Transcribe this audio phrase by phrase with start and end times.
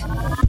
[0.00, 0.48] United.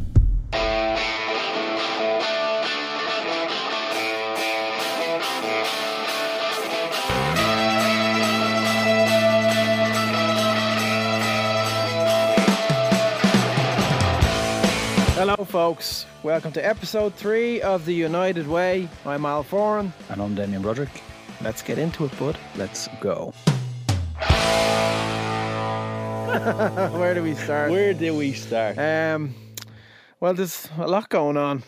[15.15, 16.05] Hello, folks.
[16.21, 18.89] Welcome to episode three of The United Way.
[19.05, 19.91] I'm Al Foran.
[20.09, 21.01] And I'm Damien Broderick.
[21.41, 22.37] Let's get into it, bud.
[22.55, 23.33] Let's go.
[26.97, 27.71] Where do we start?
[27.71, 28.77] Where do we start?
[28.77, 29.35] Um,
[30.19, 31.63] well, there's a lot going on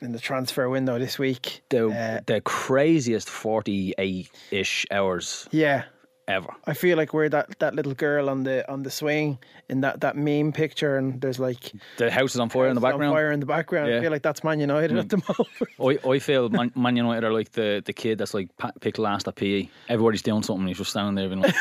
[0.00, 1.62] in the transfer window this week.
[1.70, 5.84] the uh, the craziest 48 ish hours Yeah,
[6.28, 6.48] ever.
[6.66, 9.38] I feel like we're that, that little girl on the on the swing
[9.68, 12.80] in that, that meme picture, and there's like The house is on fire in the
[12.80, 13.14] on background.
[13.14, 13.92] fire in the background.
[13.92, 15.16] I feel like that's Man United at the
[15.80, 16.02] moment.
[16.04, 18.48] I, I feel Man, Man United are like the, the kid that's like
[18.80, 19.68] picked last at PE.
[19.88, 20.66] Everybody's doing something.
[20.66, 21.54] He's just standing there being like,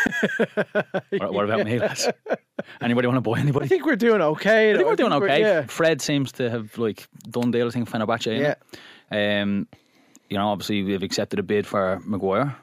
[1.22, 2.10] what, what about me, lads?
[2.82, 3.66] Anybody want to buy anybody?
[3.66, 4.72] I think we're doing okay.
[4.72, 4.90] I think though.
[4.90, 5.42] we're doing okay.
[5.42, 5.66] yeah.
[5.66, 8.40] Fred seems to have like done the other thing Fenerbahce.
[8.40, 8.56] Yeah.
[9.12, 9.42] Yeah.
[9.42, 9.68] Um,
[10.30, 12.56] you know, obviously we've accepted a bid for Maguire,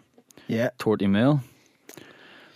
[0.48, 0.70] yeah.
[0.78, 1.40] 30 mil.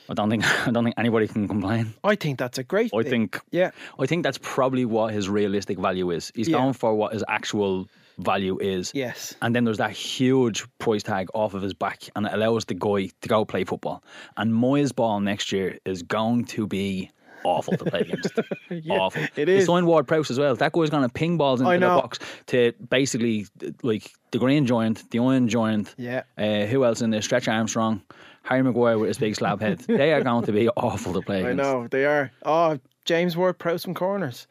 [0.08, 1.94] I don't think I don't think anybody can complain.
[2.04, 3.10] I think that's a great I thing.
[3.28, 3.70] think Yeah.
[3.98, 6.30] I think that's probably what his realistic value is.
[6.34, 6.58] He's Yeah.
[6.58, 7.88] going for what his actual
[8.18, 8.92] value is.
[8.94, 9.34] Yes.
[9.42, 12.74] And then there's that huge price tag off of his back, and it allows the
[12.74, 14.04] guy to go play football.
[14.36, 17.10] And Moyes' ball next year is going to be
[17.44, 18.32] awful to play against.
[18.90, 19.22] awful.
[19.36, 20.54] it He signed Ward Prowse as well.
[20.54, 23.46] That guy's going to ping balls into the box to basically
[23.82, 25.92] like the green joint, the iron joint.
[25.98, 26.22] Yeah.
[26.38, 27.20] Uh, who else in there?
[27.20, 28.00] Stretch Armstrong,
[28.44, 29.78] Harry Maguire with his big slab head.
[29.88, 31.56] they are going to be awful to play I against.
[31.58, 32.30] know they are.
[32.44, 34.46] Oh, James Ward Prowse from corners.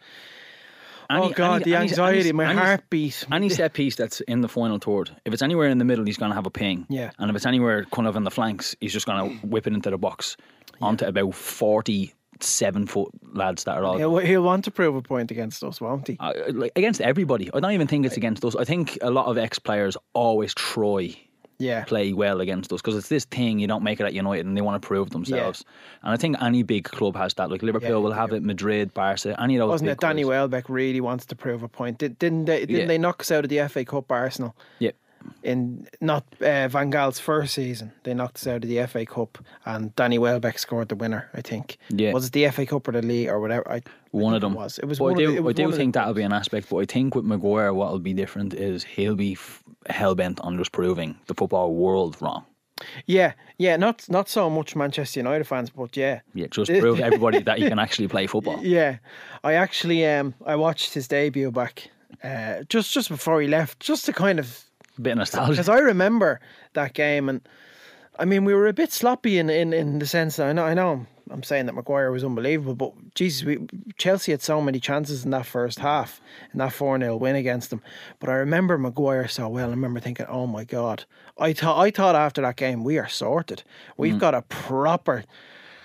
[1.09, 3.25] Any- oh God, any- the anxiety, any- my any- heartbeat.
[3.31, 6.17] Any set piece that's in the final third, if it's anywhere in the middle, he's
[6.17, 6.85] going to have a ping.
[6.89, 7.11] Yeah.
[7.19, 9.73] And if it's anywhere kind of in the flanks, he's just going to whip it
[9.73, 10.37] into the box
[10.81, 13.97] onto about 47 foot lads that are all.
[13.97, 16.17] He'll, he'll want to prove a point against us, won't he?
[16.19, 17.49] Uh, like against everybody.
[17.53, 18.55] I don't even think it's against us.
[18.55, 21.15] I think a lot of ex players always try
[21.59, 21.83] Yeah.
[21.85, 24.57] play well against us because it's this thing you don't make it at United and
[24.57, 25.63] they want to prove themselves.
[26.01, 27.49] And I think any big club has that.
[27.51, 28.35] Like Liverpool Yeah, will have do.
[28.37, 29.69] it, Madrid, Barca, any of those.
[29.69, 30.29] Wasn't it Danny clubs.
[30.31, 31.97] Welbeck really wants to prove a point?
[31.99, 32.61] Did, didn't they?
[32.61, 32.85] Didn't Yeah.
[32.87, 34.55] they knock us out of the FA Cup, Arsenal?
[34.79, 34.91] Yeah.
[35.43, 39.37] In not uh, Van Gaal's first season, they knocked us out of the FA Cup,
[39.65, 41.29] and Danny Welbeck scored the winner.
[41.33, 41.77] I think.
[41.89, 42.13] Yeah.
[42.13, 43.69] Was it the FA Cup or the league or whatever?
[43.69, 44.79] I, I One of them It was.
[44.79, 44.99] It was.
[44.99, 46.69] One I do, of the, it was I do think that'll be an aspect.
[46.69, 50.57] But I think with Maguire, what'll be different is he'll be f- hell bent on
[50.57, 52.45] just proving the football world wrong.
[53.05, 53.77] Yeah, yeah.
[53.77, 56.21] Not not so much Manchester United fans, but yeah.
[56.33, 58.59] Yeah, just prove everybody that he can actually play football.
[58.61, 58.97] Yeah,
[59.43, 61.89] I actually um I watched his debut back
[62.23, 64.63] uh, just just before he left, just to kind of
[65.01, 65.51] Bit nostalgic.
[65.51, 66.39] because I remember
[66.73, 67.41] that game, and
[68.17, 70.63] I mean we were a bit sloppy in in, in the sense that I know
[70.63, 73.65] I know I'm, I'm saying that Maguire was unbelievable, but Jesus, we,
[73.97, 76.21] Chelsea had so many chances in that first half
[76.51, 77.81] in that four 0 win against them.
[78.19, 79.67] But I remember Maguire so well.
[79.67, 81.05] I remember thinking, oh my god,
[81.39, 83.63] I thought I thought after that game we are sorted.
[83.97, 84.19] We've mm.
[84.19, 85.23] got a proper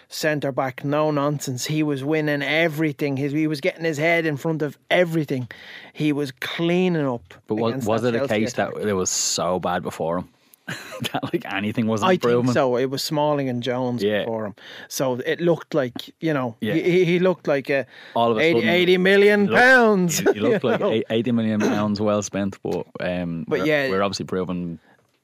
[0.08, 1.66] centre back, no nonsense.
[1.66, 3.16] He was winning everything.
[3.16, 5.48] His, he was getting his head in front of everything.
[5.92, 7.34] He was cleaning up.
[7.46, 8.74] but was, was it a case attack.
[8.74, 10.28] that it was so bad before him
[11.12, 12.76] that like anything was I think so.
[12.76, 14.20] It was Smalling and Jones Yeah.
[14.20, 14.54] before him,
[14.88, 16.74] so it looked like you know Yeah.
[16.74, 19.58] he, he- he looked like a All of a 80, sudden, 80 million he looked-
[19.62, 20.18] pounds.
[20.18, 20.90] He, he looked like know?
[20.90, 23.88] eight- eighty million pounds well spent, but um, But we're, yeah.
[23.88, 24.78] we're obviously proven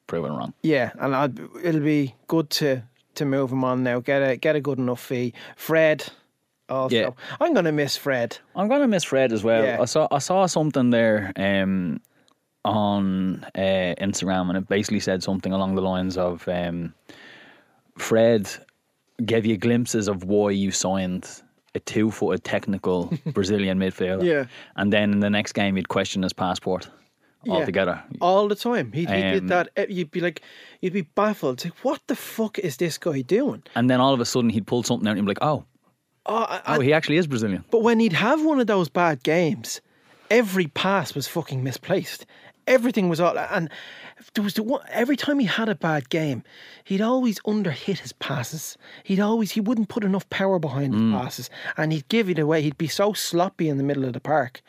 [0.06, 0.54] proven wrong.
[0.62, 2.82] Yeah, and I'd, it'll be good to
[3.16, 4.00] to move him on now.
[4.00, 5.32] Get a get a good enough fee.
[5.56, 6.04] Fred,
[6.68, 7.10] also, Yeah.
[7.40, 8.38] I'm gonna miss Fred.
[8.56, 9.64] I'm gonna miss Fred as well.
[9.64, 9.80] Yeah.
[9.80, 12.00] I saw I saw something there um,
[12.64, 16.94] on uh, Instagram, and it basically said something along the lines of um,
[17.98, 18.50] Fred
[19.24, 21.28] gave you glimpses of why you signed
[21.76, 24.24] a two-footed technical Brazilian midfielder.
[24.24, 24.46] Yeah.
[24.76, 26.88] and then in the next game he'd question his passport
[27.46, 27.54] Yeah.
[27.54, 28.02] altogether.
[28.20, 28.92] all the time.
[28.92, 29.68] He, he did Um, that.
[29.76, 30.42] eh, You'd be like,
[30.80, 31.54] you'd be baffled.
[31.58, 33.62] It's like, what the fuck is this guy doing?
[33.74, 35.64] And then all of a sudden he'd pull something out and you'd be like, oh,
[36.26, 37.64] Oh, I- I- oh, he actually is Brazilian.
[37.70, 39.80] but when he'd have one of those bad games,
[40.30, 42.24] every pass was fucking misplaced.
[42.66, 43.68] Everything was all, and
[44.32, 46.42] there was the one, every time he had a bad game,
[46.84, 48.78] he'd always underhit his passes.
[49.02, 52.62] He'd always he wouldn't put enough power behind his passes, and he'd give it away.
[52.62, 54.62] He'd be so sloppy in the middle of the park.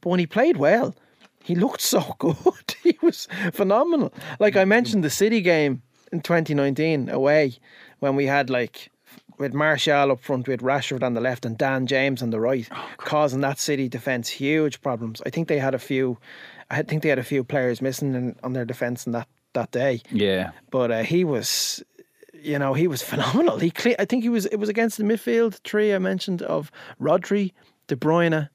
[0.00, 0.94] But when he played well,
[1.42, 2.74] he looked so good.
[2.82, 4.12] he was phenomenal.
[4.38, 5.82] Like I mentioned, the City game
[6.12, 7.54] in 2019 away
[8.00, 8.90] when we had like
[9.38, 12.68] with Martial up front, with Rashford on the left and Dan James on the right,
[12.98, 15.22] causing that City defence huge problems.
[15.24, 16.18] I think they had a few.
[16.70, 19.70] I think they had a few players missing in, on their defence in that that
[19.70, 20.02] day.
[20.10, 20.50] Yeah.
[20.70, 21.82] But uh, he was,
[22.34, 23.58] you know, he was phenomenal.
[23.58, 24.44] He, cle- I think he was.
[24.46, 26.70] It was against the midfield three I mentioned of
[27.00, 27.52] Rodri,
[27.86, 28.50] De Bruyne,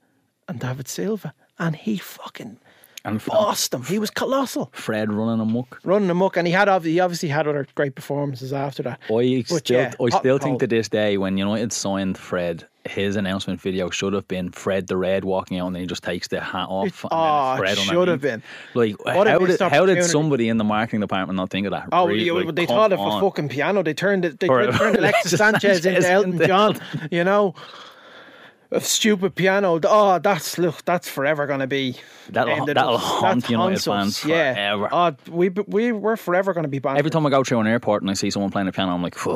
[0.48, 2.60] and David Silva, and he fucking
[3.06, 3.84] And bossed them.
[3.84, 5.80] He was colossal, Fred running amok.
[5.84, 9.00] running amok, and he had he obviously had other great performances after that.
[9.10, 13.16] I But still, yeah, I still think to this day when United signed Fred, his
[13.16, 16.28] announcement video should have been Fred the Red walking out and then he just takes
[16.28, 16.88] the hat off.
[16.88, 18.44] It- oh, it Fred should have been.
[18.74, 21.90] Like, how did, how did somebody in the marketing department not think of that?
[21.92, 23.82] Oh, Really, like, they thought of a fucking piano.
[23.84, 24.40] They turned it.
[24.40, 26.80] They Or- turned Alexis Sanchez into Elton John.
[27.12, 27.56] You know,
[28.80, 29.80] stupid piano.
[29.84, 30.84] Oh, that's look.
[30.86, 31.96] That's forever going to be.
[32.30, 33.02] That'll- ended that'll up.
[33.02, 34.54] haunt United fans Yeah.
[34.54, 34.90] forever.
[34.92, 36.98] Oh, we we we're forever going to be banned.
[36.98, 39.02] Every time I go through an airport and I see someone playing a piano, I'm
[39.04, 39.34] like, "Phew,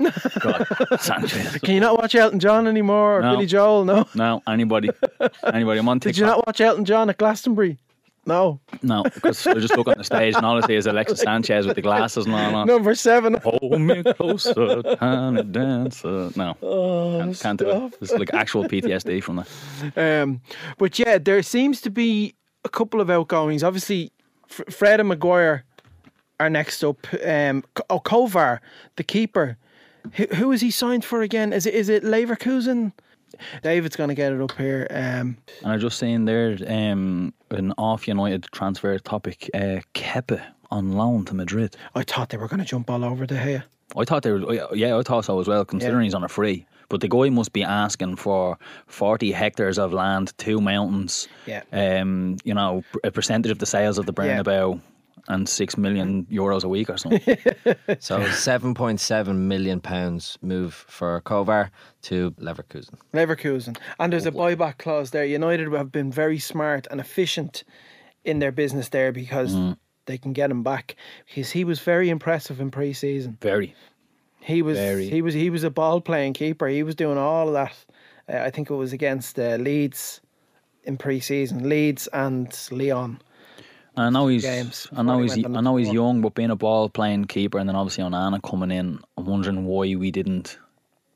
[0.40, 0.66] God,
[0.98, 1.58] Sanchez.
[1.58, 3.18] Can you not watch Elton John anymore?
[3.18, 3.32] Or No.
[3.32, 3.84] Billy Joel?
[3.84, 4.06] No.
[4.14, 4.90] No, anybody,
[5.44, 5.78] anybody.
[5.78, 7.78] I'm on Did you not watch Elton John at Glastonbury?
[8.26, 8.60] No.
[8.82, 11.66] No, because I just look on the stage and all I see is Alexis Sanchez
[11.66, 12.54] with the glasses and all.
[12.54, 12.66] on.
[12.66, 13.34] Number seven.
[13.42, 16.30] Hold me closer, tiny dancer.
[16.36, 17.96] No, can't, can't do it.
[18.00, 19.36] It's like actual PTSD from
[19.94, 20.22] that.
[20.22, 20.42] Um,
[20.78, 22.34] but yeah, there seems to be
[22.64, 23.64] a couple of outgoings.
[23.64, 24.12] Obviously,
[24.50, 25.64] F- Fred and Maguire
[26.38, 27.06] are next up.
[27.24, 28.60] Um, oh, Kovar,
[28.96, 29.56] the keeper.
[30.14, 31.52] Who, who is he signed for again?
[31.52, 32.92] Is it is it Leverkusen?
[33.62, 34.86] David's going to get it up here.
[34.90, 39.48] Um, And I'm just seen there um, an off United transfer topic.
[39.54, 41.76] Uh, Kepa on loan to Madrid.
[41.94, 43.62] I thought they were going to jump all over De Gea.
[43.96, 44.74] I thought they were.
[44.74, 45.64] Yeah, I thought so as well.
[45.64, 46.04] Considering Yeah.
[46.04, 46.64] he's on a free.
[46.88, 51.62] But the guy must be asking for 40 hectares of land, two mountains, Yeah.
[51.72, 54.42] um, you know, a percentage of the sales of the Yeah.
[55.28, 57.36] Bernabeu, and six million euros a week or something.
[58.00, 61.70] So seven point seven million pounds move for Kovar
[62.02, 62.94] to Leverkusen.
[63.12, 63.76] Leverkusen.
[63.98, 65.24] And there's a buyback clause there.
[65.24, 67.64] United have been very smart and efficient
[68.24, 69.56] in their business there because
[70.06, 70.96] they can get him back.
[71.26, 73.38] Because he was very impressive in pre season.
[73.40, 73.74] Very.
[74.40, 75.08] He was Very.
[75.10, 76.66] he was he was a ball playing keeper.
[76.66, 77.76] He was doing all of that.
[78.28, 80.20] Uh, I think it was against uh, Leeds
[80.84, 81.68] in pre-season.
[81.68, 83.20] Leeds and Leon.
[84.00, 84.42] I know he's.
[84.42, 85.36] games I know he's.
[85.36, 88.70] I know he's young, but being a ball playing keeper, and then obviously Onana coming
[88.70, 90.58] in, I'm wondering why we didn't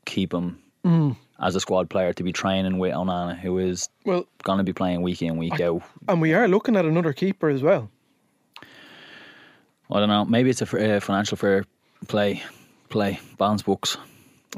[0.06, 1.16] keep him Mm.
[1.40, 4.72] as a squad player to be training with Onana, who is Well, going to be
[4.74, 5.82] playing week in week out.
[6.08, 7.90] and we are looking at another keeper as well.
[9.90, 10.24] I don't know.
[10.24, 11.64] Maybe it's a uh, financial fair
[12.08, 12.42] play,
[12.88, 13.96] play balance books.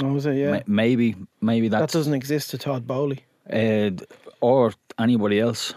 [0.03, 0.35] Oh, was it?
[0.37, 0.51] Yeah.
[0.53, 3.21] Ma- Maybe, maybe that that's doesn't exist to Todd Boehly.
[3.53, 3.91] uh,
[4.41, 5.75] or anybody else.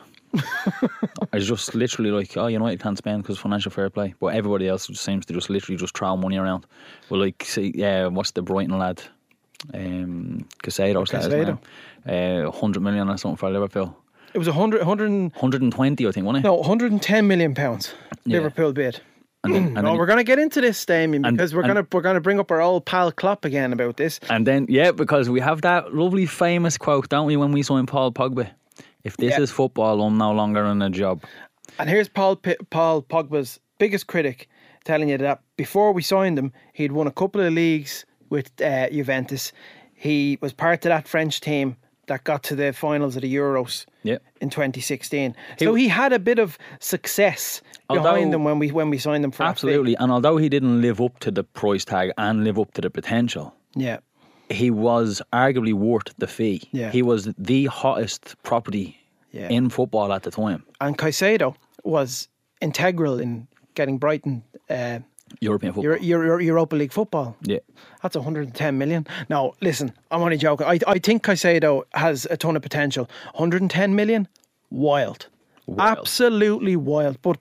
[1.34, 4.88] It's just literally like, oh, United can't spend because financial fair play, but everybody else
[4.88, 6.66] just seems to just literally just throw money around.
[7.10, 9.02] Well, like, see, yeah, what's the Brighton lad?
[9.74, 11.60] Um, Caicedo's that is now.
[12.12, 13.96] Uh, hundred million or something for Liverpool.
[14.34, 16.48] It was 100, 100 Hundred and twenty, I think, wasn't it?
[16.48, 17.94] no, 110 million pounds.
[18.26, 18.38] Yeah.
[18.38, 19.02] Liverpool bid.
[19.44, 21.64] And then, and No, then, we're going to get into this, Damien, And- because we're
[21.64, 24.20] going to we're going to bring up our old pal Klopp again about this.
[24.30, 27.88] and then, yeah, because we have that lovely famous quote, don't we, when we signed
[27.88, 28.50] Paul Pogba?
[29.04, 29.42] If this Yeah.
[29.42, 31.24] is football, I'm no longer in a job.
[31.78, 34.48] And here's Paul P- Paul Pogba's biggest critic
[34.84, 38.90] telling you that before we signed him, he'd won a couple of leagues with uh,
[38.90, 39.52] Juventus.
[39.94, 41.76] He was part of that French team
[42.08, 44.18] that got to the finals of the Euros Yeah.
[44.42, 45.36] in 2016.
[45.60, 49.24] so he had a bit of success behind Although- him when we when we signed
[49.24, 49.44] him for.
[49.44, 49.96] Absolutely.
[49.96, 52.90] And although he didn't live up to the price tag and live up to the
[52.90, 54.00] potential, Yeah.
[54.50, 56.68] He was arguably worth the fee.
[56.72, 56.92] Yeah.
[56.92, 58.98] He was the hottest property
[59.32, 59.50] Yeah.
[59.50, 60.64] in football at the time.
[60.82, 62.28] And Caicedo was
[62.62, 65.00] integral in getting Brighton uh,
[65.42, 65.84] European football.
[66.02, 67.36] Euro, Euro, Europa League football.
[67.44, 67.60] yeah.
[68.02, 69.06] That's 110 million.
[69.30, 70.66] Now, listen, I'm only joking.
[70.66, 73.08] I, I think Caicedo has a ton of potential.
[73.34, 74.28] 110 million,
[74.72, 75.28] wild.
[75.68, 76.00] Wild.
[76.00, 77.22] Absolutely wild.
[77.22, 77.38] But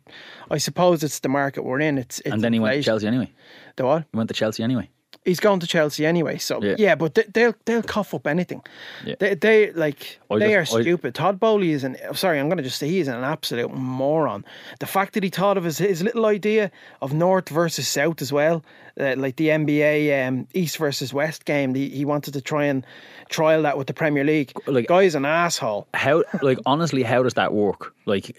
[0.51, 1.97] I suppose it's the market we're in.
[1.97, 2.83] It's, it's And then he went to.
[2.83, 3.31] Chelsea anyway.
[3.77, 4.05] The what?
[4.13, 4.91] He went to Chelsea anyway.
[5.29, 6.39] He's going to Chelsea anyway.
[6.39, 6.95] So yeah, Yeah.
[6.97, 8.63] but they, they'll they'll cough up anything.
[9.05, 9.15] Yeah.
[9.21, 11.15] They they like I they just- are I- stupid.
[11.15, 12.39] Todd Boehly is an sorry.
[12.41, 14.45] I'm going to just say he's an absolute moron.
[14.81, 16.71] The fact that he thought of his his little idea
[17.03, 18.65] of North versus South as well,
[19.01, 21.75] uh, like the NBA um, East versus West game.
[21.75, 22.85] He, he wanted to try and
[23.29, 24.53] trial that with the Premier League.
[24.67, 25.87] Like- guy's an asshole.
[25.95, 27.95] How, like, honestly, how does that work?
[28.07, 28.37] Like,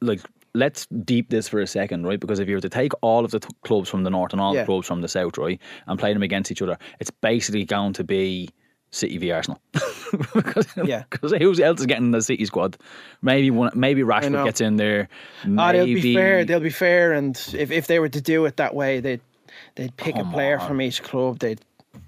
[0.00, 0.20] like,
[0.54, 2.20] let's deep this for a second, right?
[2.20, 4.40] Because if you were to take all of the t- clubs from the north and
[4.40, 4.62] all Yeah.
[4.62, 7.92] the clubs from the south, right, and play them against each other, it's basically going
[7.94, 8.50] to be
[8.90, 9.58] City v Arsenal.
[10.34, 11.04] because, Yeah.
[11.10, 12.76] Because who else is getting the City squad?
[13.22, 13.70] Maybe one.
[13.74, 14.02] Maybe.
[14.02, 15.08] Rashford gets in there.
[15.56, 16.44] Ah, they'll Maybe be fair.
[16.44, 19.20] They'll be fair, and if, if they were to do it that way, they'd
[19.76, 20.66] they'd pick a player on.
[20.68, 21.38] from each club.
[21.38, 21.60] They'd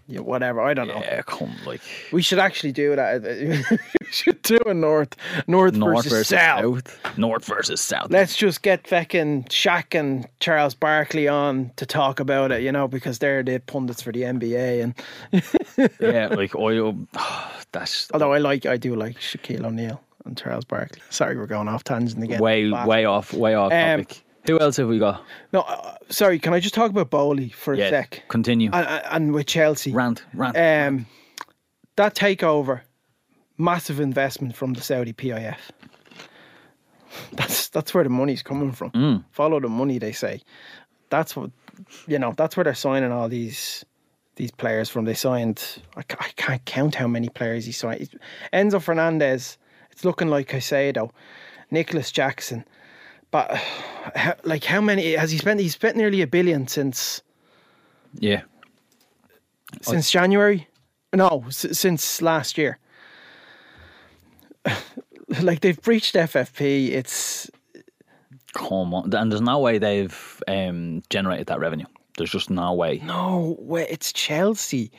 [0.06, 0.60] yeah, whatever.
[0.60, 1.00] I don't know.
[1.00, 1.80] yeah, come like
[2.12, 3.22] We should actually do that.
[4.00, 6.88] we should do a north, north, north versus, versus south.
[6.88, 7.18] south.
[7.18, 8.10] North versus south.
[8.10, 12.86] Let's just get fucking Shaq and Charles Barkley on to talk about it, you know,
[12.86, 14.82] because they're the pundits for the NBA.
[14.82, 16.88] And yeah, like oil.
[16.90, 17.08] um,
[17.72, 20.00] that's although I like, I do like Shaquille O'Neal.
[20.24, 21.02] and Charles Barkley.
[21.10, 22.40] Sorry, we're going off tangent again.
[22.40, 24.23] way way off way off Um, topic.
[24.46, 25.24] Who else have we got?
[25.52, 26.38] No, uh, sorry.
[26.38, 28.24] Can I just talk about Boehly for a sec?
[28.28, 28.70] continue.
[28.72, 30.56] And, and- and with Chelsea, rant, rant.
[30.56, 31.06] um,
[31.96, 32.82] that takeover,
[33.56, 35.56] massive investment from the Saudi PIF.
[37.32, 38.90] That's that's where the money's coming from.
[38.90, 39.24] Mm.
[39.30, 40.40] Follow the money, they say.
[41.10, 41.50] That's what
[42.08, 42.32] you know.
[42.36, 43.84] That's where they're signing all these
[44.36, 45.04] these players from.
[45.04, 45.80] They signed.
[45.96, 48.18] I, I can't count how many players he signed.
[48.52, 49.58] Enzo Fernandez.
[49.92, 51.10] It's looking like Caicedo,
[51.70, 52.64] Nicolas Jackson.
[53.34, 53.60] But
[54.44, 55.58] like, how many has he spent?
[55.58, 57.20] He spent nearly a billion since
[58.14, 58.42] yeah,
[59.82, 60.68] since January.
[61.12, 62.78] No, s- since last year.
[65.42, 66.90] like they've breached FFP.
[66.90, 67.50] It's
[68.52, 69.12] come on.
[69.12, 71.86] And there's no way they've um, generated that revenue.
[72.16, 73.00] There's just no way.
[73.02, 73.88] no way.
[73.90, 74.92] It's Chelsea.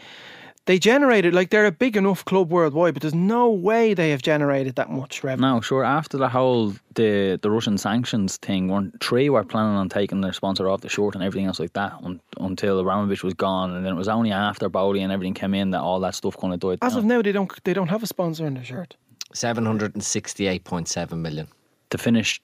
[0.66, 4.24] They generated like they're a big enough club worldwide, but there's no way they have
[4.24, 5.48] generated that much revenue.
[5.48, 5.84] No, sure.
[5.84, 10.34] After the whole the the Russian sanctions thing, weren't three were planning on taking their
[10.34, 13.86] sponsor off the short and everything else like that un, until Abramovich was gone, and
[13.86, 16.54] then it was only after Boehly and everything came in that all that stuff kind
[16.54, 16.80] of died.
[16.82, 17.00] As down.
[17.00, 18.96] of now, they don't they don't have a sponsor in their shirt.
[19.34, 21.48] 768.7 million.
[21.90, 22.42] to finish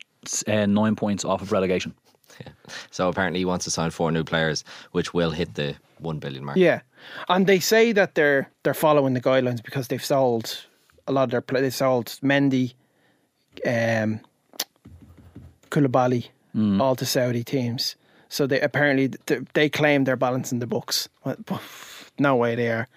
[0.48, 1.94] uh, nine points off of relegation.
[2.92, 4.64] So apparently he wants to sign four new players,
[4.94, 6.58] which will hit the 1 billion mark.
[6.58, 6.80] Yeah,
[7.30, 10.66] and they say that they're they're following the guidelines because they've sold
[11.08, 11.62] a lot of their play.
[11.62, 12.74] They sold Mendy,
[13.66, 14.22] um,
[15.70, 16.82] Koulibaly, mm.
[16.82, 17.96] all to Saudi teams.
[18.30, 21.10] So they apparently th- they claim they're balancing the books.
[22.20, 22.88] No way they are,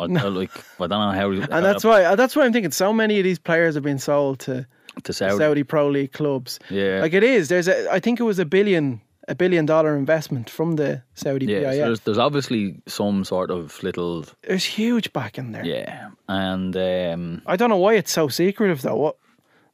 [0.00, 1.30] I, I uh, like I don't know how.
[1.30, 3.98] and that's why uh, that's why I'm thinking so many of these players have been
[3.98, 4.66] sold to
[5.04, 5.62] to Saudi, Saudi.
[5.62, 6.58] Pro League clubs.
[6.68, 7.00] Yeah.
[7.00, 7.48] like it is.
[7.48, 11.46] There's a I think it was a billion a billion dollar investment from the Saudi
[11.46, 15.64] Yeah, so there's, there's obviously some sort of little There's huge back in there.
[15.64, 18.96] yeah, and um, I don't know why it's so secretive though.
[18.96, 19.16] What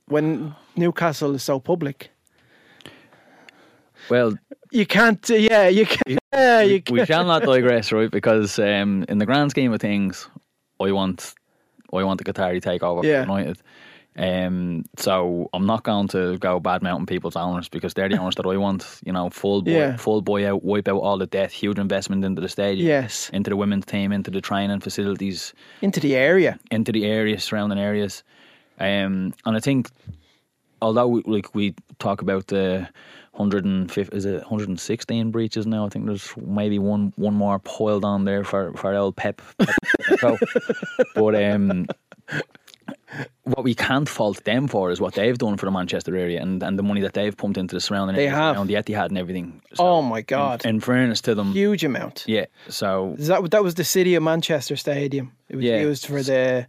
[0.09, 2.11] when Newcastle is so public,
[4.11, 4.35] well,
[4.71, 5.29] you can't.
[5.29, 6.19] Yeah, you can.
[6.33, 7.07] Yeah, you we can.
[7.07, 8.11] shall not digress, right?
[8.11, 10.29] Because um, in the grand scheme of things,
[10.81, 11.35] I want
[11.93, 13.23] I want the Qatari takeover Yeah.
[13.23, 13.59] United.
[14.19, 18.35] Um, so I'm not going to go bad mounting people's owners because they're the owners
[18.37, 19.01] that I want.
[19.05, 19.97] You know, full boy, Yeah.
[19.97, 23.51] full boy out, wipe out all the debt, huge investment into the stadium, Yes, into
[23.51, 26.59] the women's team, into the training facilities, into the area.
[26.71, 28.23] into the area, surrounding areas.
[28.81, 29.91] Um, and I think,
[30.81, 32.89] although we, like we talk about the
[33.33, 35.85] 150, is it 116 breaches now?
[35.85, 39.43] I think there's maybe one one more piled on there for for old Pep.
[40.21, 40.39] Pep
[41.15, 41.87] but um,
[43.47, 46.63] what we can't fault them for is what they've done for the Manchester area and,
[46.63, 48.57] and the money that they've pumped into the surrounding They have.
[48.57, 49.63] around the Etihad and everything.
[49.75, 52.25] So, oh my God, In fairness to them, huge amount.
[52.27, 52.47] yeah.
[52.69, 55.33] So that that was the City of Manchester Stadium?
[55.49, 55.81] It was Yeah.
[55.81, 56.67] used for the.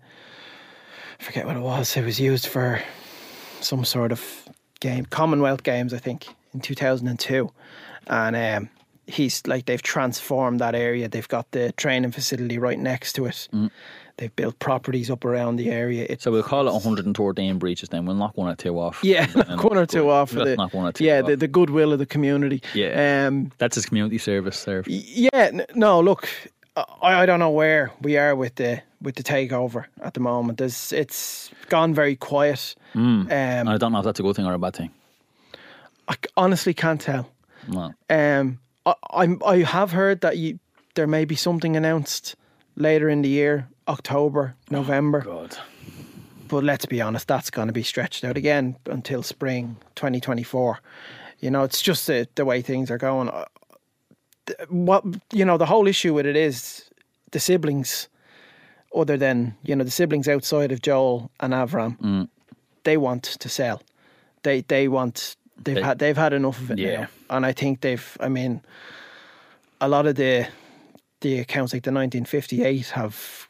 [1.20, 1.98] I forget what it was.
[1.98, 2.80] It was used for
[3.60, 4.22] some sort of
[4.80, 7.52] game, Commonwealth Games, I think, in two thousand and two,
[8.06, 8.70] and um,
[9.08, 11.08] he's like they've transformed that area.
[11.10, 13.48] They've got the training facility right next to it.
[14.18, 16.06] They've built properties up around the area.
[16.10, 16.24] It's Mm.
[16.24, 17.90] so we'll call it 113 breaches.
[17.90, 19.00] Then we'll knock one or two off.
[19.04, 21.28] yeah, knock one or two off for Let's the knock one or two yeah off.
[21.28, 22.62] the, the goodwill of the community.
[22.74, 23.28] Yeah.
[23.28, 24.88] Um, That's his community service serve.
[24.88, 26.28] Yeah, no, look,
[26.76, 26.84] I,
[27.22, 30.58] I don't know where we are with the with the takeover at the moment.
[30.58, 32.74] There's, it's gone very quiet.
[32.96, 34.90] And Um, I don't know if that's a good thing or a bad thing.
[36.08, 37.30] I honestly can't tell.
[37.68, 37.94] No.
[38.10, 38.58] Um,
[38.88, 40.58] I, I'm, I have heard that you,
[40.96, 42.36] there may be something announced
[42.76, 45.22] later in the year, October, November.
[45.22, 45.58] God.
[46.48, 50.80] but let's be honest, that's going to be stretched out again until spring 2024.
[51.40, 53.30] You know, it's just the, the way things are going.
[53.30, 53.46] Uh,
[54.70, 55.04] What
[55.34, 56.90] you know, the whole issue with it is
[57.32, 58.08] the siblings,
[58.96, 62.28] other than you know the siblings outside of Joel and Avram,
[62.84, 63.82] they want to sell.
[64.44, 67.02] They they want they've They- had they've had enough of it Yeah.
[67.02, 68.18] now, and I think they've.
[68.20, 68.62] I mean,
[69.82, 70.48] a lot of the
[71.22, 73.47] the accounts like the 1958 have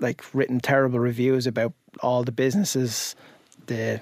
[0.00, 3.14] like written terrible reviews about all the businesses
[3.66, 4.00] the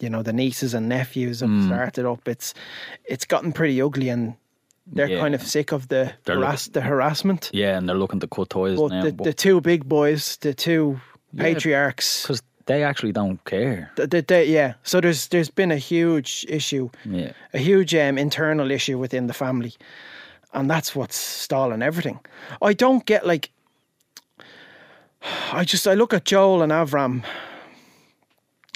[0.00, 1.66] you know the nieces and nephews have Mm.
[1.66, 2.54] started up it's
[3.04, 4.34] it's gotten pretty ugly and
[4.86, 5.20] they're Yeah.
[5.20, 8.76] kind of sick of the harass, the harassment Yeah, and they're looking to cut ties
[8.78, 9.02] but now.
[9.04, 11.00] the, the two big boys the two
[11.36, 13.90] patriarchs Because they actually don't care.
[13.96, 17.32] th- th- they- yeah so there's there's been a huge issue Yeah.
[17.52, 19.72] a huge um, internal issue within the family,
[20.52, 22.18] and that's what's stalling everything.
[22.62, 23.50] I don't get like.
[25.52, 27.24] I just I look at Joel and Avram.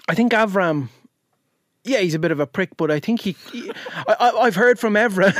[0.08, 0.88] I think Avram,
[1.84, 3.36] yeah, he's a bit of a prick, but I think he.
[3.52, 3.70] he
[4.06, 5.36] I, I've heard from Evra.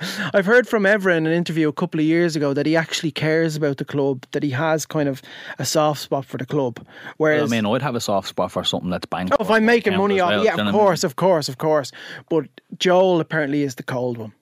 [0.34, 3.10] I've heard from Evra in an interview a couple of years ago that he actually
[3.10, 5.22] cares about the club, that he has kind of
[5.58, 6.84] a soft spot for the club.
[7.16, 9.34] Whereas I mean, I'd have a soft spot for something that's banked.
[9.38, 10.74] oh, if I'm making money off, well, yeah, of what I mean?
[10.74, 11.92] course, of course, of course.
[12.28, 12.46] But
[12.78, 14.32] Joel apparently is the cold one.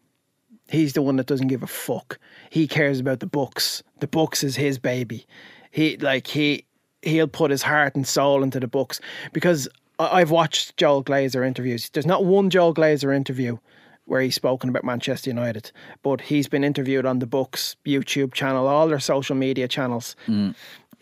[0.68, 2.18] He's the one that doesn't give a fuck.
[2.48, 3.82] He cares about the books.
[4.00, 5.26] The books is his baby.
[5.72, 6.64] He like he
[7.02, 9.00] he'll put his heart and soul into the Bucs
[9.32, 11.90] because I've watched Joel Glazer interviews.
[11.90, 13.58] There's not one Joel Glazer interview
[14.04, 18.66] where he's spoken about Manchester United, but he's been interviewed on the Bucs YouTube channel,
[18.68, 20.14] all their social media channels.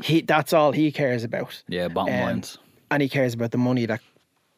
[0.03, 2.59] He that's all he cares about Yeah, bottom Um, lines.
[2.91, 4.01] and he cares about the money that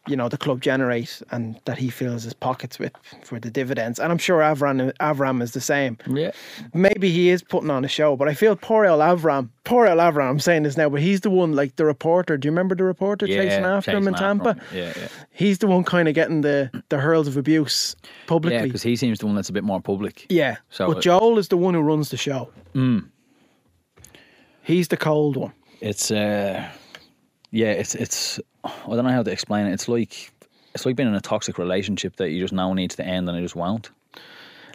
[0.09, 2.93] you know the club generate and that he fills his pockets with
[3.23, 4.01] for the dividends.
[4.01, 5.97] And I'm sure Avram Avram is the same.
[6.09, 6.33] Yeah.
[6.75, 9.99] Maybe he is putting on a show, but I feel poor El Avram, poor El
[9.99, 10.29] Avram.
[10.29, 12.37] I'm saying this now, but he's the one like the reporter.
[12.37, 14.55] Do you remember the reporter Yeah, chasing after him in Tampa?
[14.55, 14.61] him.
[14.75, 15.09] Yeah, yeah.
[15.31, 18.63] He's the one kind of getting the the hurls of abuse Yeah, publicly.
[18.63, 20.27] because he seems the one that's a bit more public.
[20.29, 22.51] Yeah, So but it- Joel is the one who runs the show.
[22.75, 23.09] Mm.
[24.63, 25.53] He's the cold one.
[25.81, 26.69] It's uh,
[27.51, 28.41] yeah, it's it's.
[28.65, 29.73] I don't know how to explain it.
[29.73, 30.31] It's like
[30.75, 33.37] it's like being in a toxic relationship that you just now needs to end and
[33.37, 33.91] it just won't,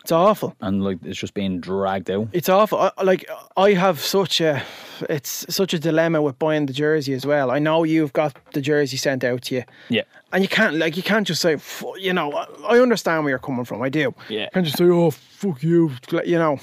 [0.03, 0.55] It's awful.
[0.61, 2.27] and like it's just being dragged out.
[2.33, 2.77] It's awful.
[2.79, 4.61] I, like I have such a,
[5.09, 7.49] it's such a dilemma with buying the jersey as well.
[7.49, 10.97] I know you've got the jersey sent out to you, Yeah, and you can't like
[10.97, 11.57] you can't just say,
[11.97, 12.31] you know,
[12.67, 13.81] I, understand where you're coming from.
[13.81, 14.13] I do.
[14.29, 14.41] Yeah.
[14.43, 15.91] You can't just say, oh fuck you,
[16.25, 16.59] you know.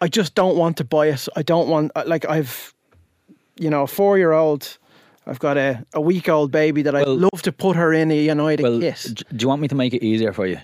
[0.00, 1.26] I just don't want to buy it.
[1.34, 2.74] I don't want like I've,
[3.58, 4.76] you know, a four year old.
[5.26, 8.10] I've got a, a week old baby that I'd Well- love to put her in
[8.10, 9.22] a United Well, kit.
[9.34, 10.58] do you want me to make it easier for you?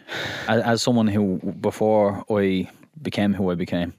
[0.48, 2.68] As, as someone who, before I
[3.02, 3.94] became who I became,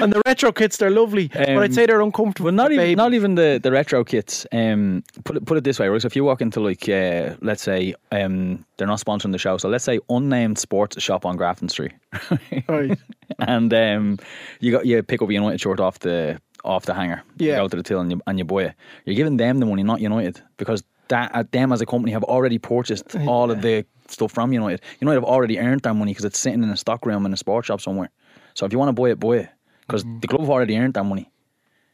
[0.00, 2.46] And the retro kits, they're lovely, but I'd Um, say they're uncomfortable.
[2.46, 4.46] well, not even not even the, the retro kits.
[4.52, 6.00] Um, put it put it this way, right?
[6.02, 9.56] So if you walk into like, uh, let's say, um, they're not sponsoring the show,
[9.58, 11.92] so let's say unnamed sports shop on Grafton Street,
[12.68, 12.98] Right.
[13.38, 14.18] and um,
[14.60, 17.22] you got you pick up a United shirt off the off the hanger.
[17.38, 17.56] You Yeah.
[17.56, 18.74] go to the till and you and you buy it.
[19.04, 22.24] You're giving them the money, not United, because that uh, them as a company have
[22.24, 24.80] already purchased all of the stuff from United.
[25.00, 27.36] United have already earned their money because it's sitting in a stock room in a
[27.36, 28.10] sports shop somewhere.
[28.54, 29.48] So if you want to buy it, buy it
[29.86, 30.20] because Mm.
[30.20, 31.28] the club have already earned that money.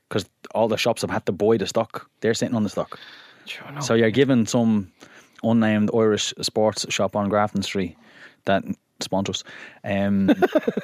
[0.08, 2.08] Because all the shops have had to buy the stock.
[2.20, 2.98] They're sitting on the stock.
[3.46, 3.66] Sure.
[3.80, 4.90] So you're giving some
[5.42, 7.96] unnamed Irish sports shop on Grafton Street
[8.46, 8.62] that
[9.00, 9.44] sponsors.
[9.84, 10.30] Um,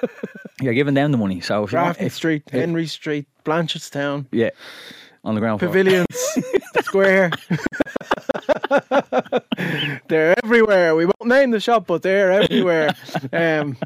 [0.60, 1.40] you're giving them the money.
[1.40, 4.50] So if you want, Grafton if, Street, Henry Street, Blanchardstown, yeah,
[5.24, 5.70] on the ground floor.
[5.72, 6.06] Pavilions,
[6.82, 7.30] Square.
[10.08, 10.94] they're everywhere.
[10.94, 12.94] We won't name the shop, but they're everywhere.
[13.32, 13.76] Um,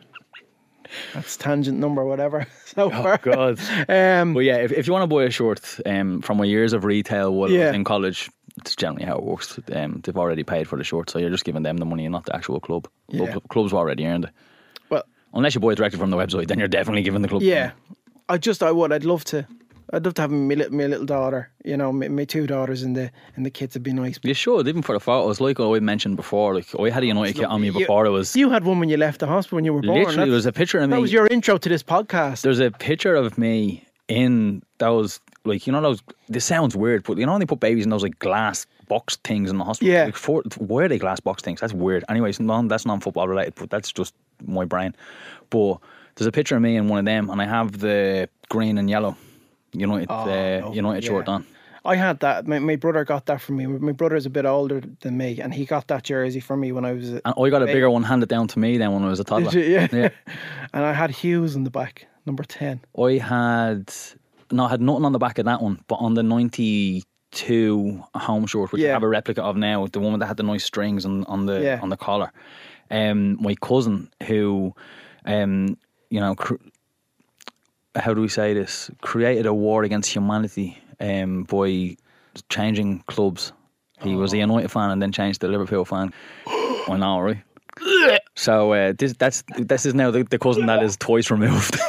[1.14, 2.46] that's tangent number, whatever.
[2.64, 3.18] So Oh far.
[3.18, 3.58] God.
[3.88, 6.72] Um, But yeah, if, if you want to buy a shirt um, from my years
[6.72, 7.72] of retail while Yeah.
[7.72, 9.58] in college, it's generally how it works.
[9.72, 12.12] Um, they've already paid for the shirt, so you're just giving them the money and
[12.12, 12.88] not the actual club.
[13.10, 14.30] Club- Clubs have already earned it.
[14.90, 17.42] well, Unless you buy it directly from the website, then you're definitely giving the club.
[17.42, 17.72] yeah.
[18.28, 18.92] I just, I would.
[18.92, 19.46] I'd love to.
[19.90, 21.50] I'd love to have my little, my little daughter.
[21.64, 24.18] You know, my, my two daughters and the in the kids would be nice.
[24.22, 26.54] You should, even for the photos, like I mentioned before.
[26.54, 28.80] Like I had a United kit on me You- before it was You had one
[28.80, 29.94] when you left the hospital when you were born.
[29.94, 30.16] literally.
[30.16, 30.96] That's- There's a picture of me.
[30.96, 32.42] that was your intro to this podcast.
[32.42, 36.02] there's a picture of me in those like you know those.
[36.28, 39.16] This sounds weird, but you know when they put babies in those like glass box
[39.16, 39.92] things in the hospital.
[39.92, 40.04] Yeah.
[40.06, 41.60] Like for, why are they glass box things?
[41.60, 42.04] That's weird.
[42.08, 44.14] Anyways, no, that's non football related, but that's just
[44.46, 44.94] my brain.
[45.50, 45.78] But
[46.14, 48.88] there's a picture of me in one of them, and I have the green and
[48.90, 49.16] yellow
[49.72, 50.24] United uh,
[50.60, 51.10] no, United yeah.
[51.10, 51.46] shirt on.
[51.84, 52.46] I had that.
[52.46, 53.66] My, my brother got that from me.
[53.66, 56.84] My brother's a bit older than me, and he got that jersey for me when
[56.84, 57.12] I was.
[57.12, 57.74] A, And I got a Baby.
[57.74, 59.52] bigger one handed down to me then when I was a toddler.
[59.52, 59.60] You?
[59.68, 59.88] Yeah.
[59.92, 60.08] yeah.
[60.74, 62.80] and I had Hughes in the back, number ten.
[62.98, 63.92] I had
[64.50, 68.46] no, I had nothing on the back of that one, but on the '92 home
[68.46, 71.04] shirt, which I have a replica of now, the one that had the nice strings
[71.04, 71.80] on, on the Yeah.
[71.82, 72.32] on the collar.
[72.90, 74.74] Um, my cousin, who,
[75.26, 75.76] um,
[76.10, 76.54] you know, cr-
[77.94, 78.90] how do we say this?
[79.02, 81.96] Created a war against humanity, um, by
[82.48, 83.52] changing clubs.
[84.00, 84.36] He was Oh.
[84.36, 86.12] a United fan and then changed to Liverpool fan.
[86.46, 87.38] I know, right?
[88.38, 91.76] So uh, this that's this is now the, the cousin that is twice removed.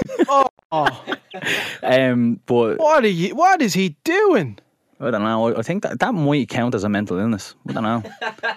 [0.72, 1.04] Oh,
[1.82, 3.34] um, but what are you?
[3.34, 4.60] What is he doing?
[5.00, 5.58] I don't know.
[5.58, 7.56] I- think that that might count as a mental illness.
[7.68, 8.04] I don't know.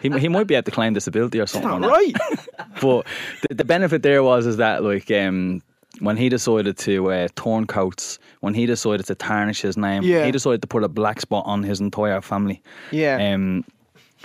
[0.02, 1.81] he he might be able to claim disability or something.
[1.81, 2.14] Not right.
[2.83, 3.07] But
[3.48, 5.62] the, the benefit there was is that like um,
[6.00, 10.26] when he decided to uh, torn coats, when he decided to tarnish his name, Yeah.
[10.26, 12.62] he decided to put a black spot on his entire family.
[12.90, 13.33] Yeah.
[13.33, 13.64] Um,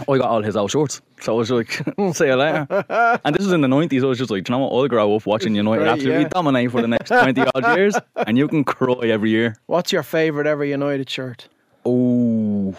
[0.01, 2.67] I got all his old shorts, so I was like, hmm, "See you later."
[3.25, 4.03] and this was in the nineties.
[4.03, 4.73] I was just like, "Do "You know what?
[4.77, 6.27] I'll grow up watching United Right, absolutely yeah.
[6.29, 10.03] dominate for the next twenty odd years, and you can cry every year." What's your
[10.03, 11.47] favourite ever United shirt?
[11.85, 12.75] Oh,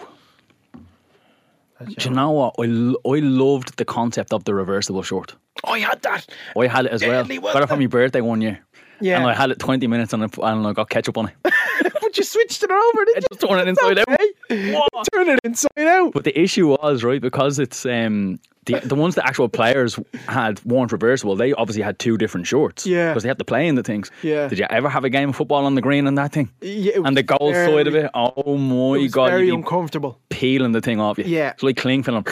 [1.79, 2.55] Do you know what?
[2.59, 5.35] I, I loved the concept of the reversible short.
[5.63, 6.27] I had that.
[6.57, 7.23] I had it as well.
[7.23, 8.59] Deadly, Got wasn't it for my birthday one year.
[9.01, 9.17] Yeah.
[9.17, 11.33] And I had it 20 minutes and I, and I got ketchup on it.
[11.43, 13.27] but you switched it over, didn't you?
[13.37, 14.07] Just turn it inside out.
[14.09, 14.79] Okay.
[15.13, 16.13] Turn it inside out.
[16.13, 20.63] But the issue was, right, because it's um, the, the ones the actual players had
[20.65, 21.35] weren't reversible.
[21.35, 22.85] They obviously had two different shorts.
[22.85, 23.09] Yeah.
[23.11, 24.11] Because they had to play in the things.
[24.23, 24.47] Yeah.
[24.47, 26.49] Did you ever have a game of football on the green and that thing?
[26.61, 30.19] Yeah, and the goal very- side of it, oh my It was god, very uncomfortable.
[30.29, 31.25] peeling the thing off you.
[31.25, 31.51] Yeah.
[31.51, 32.23] It's like cling film.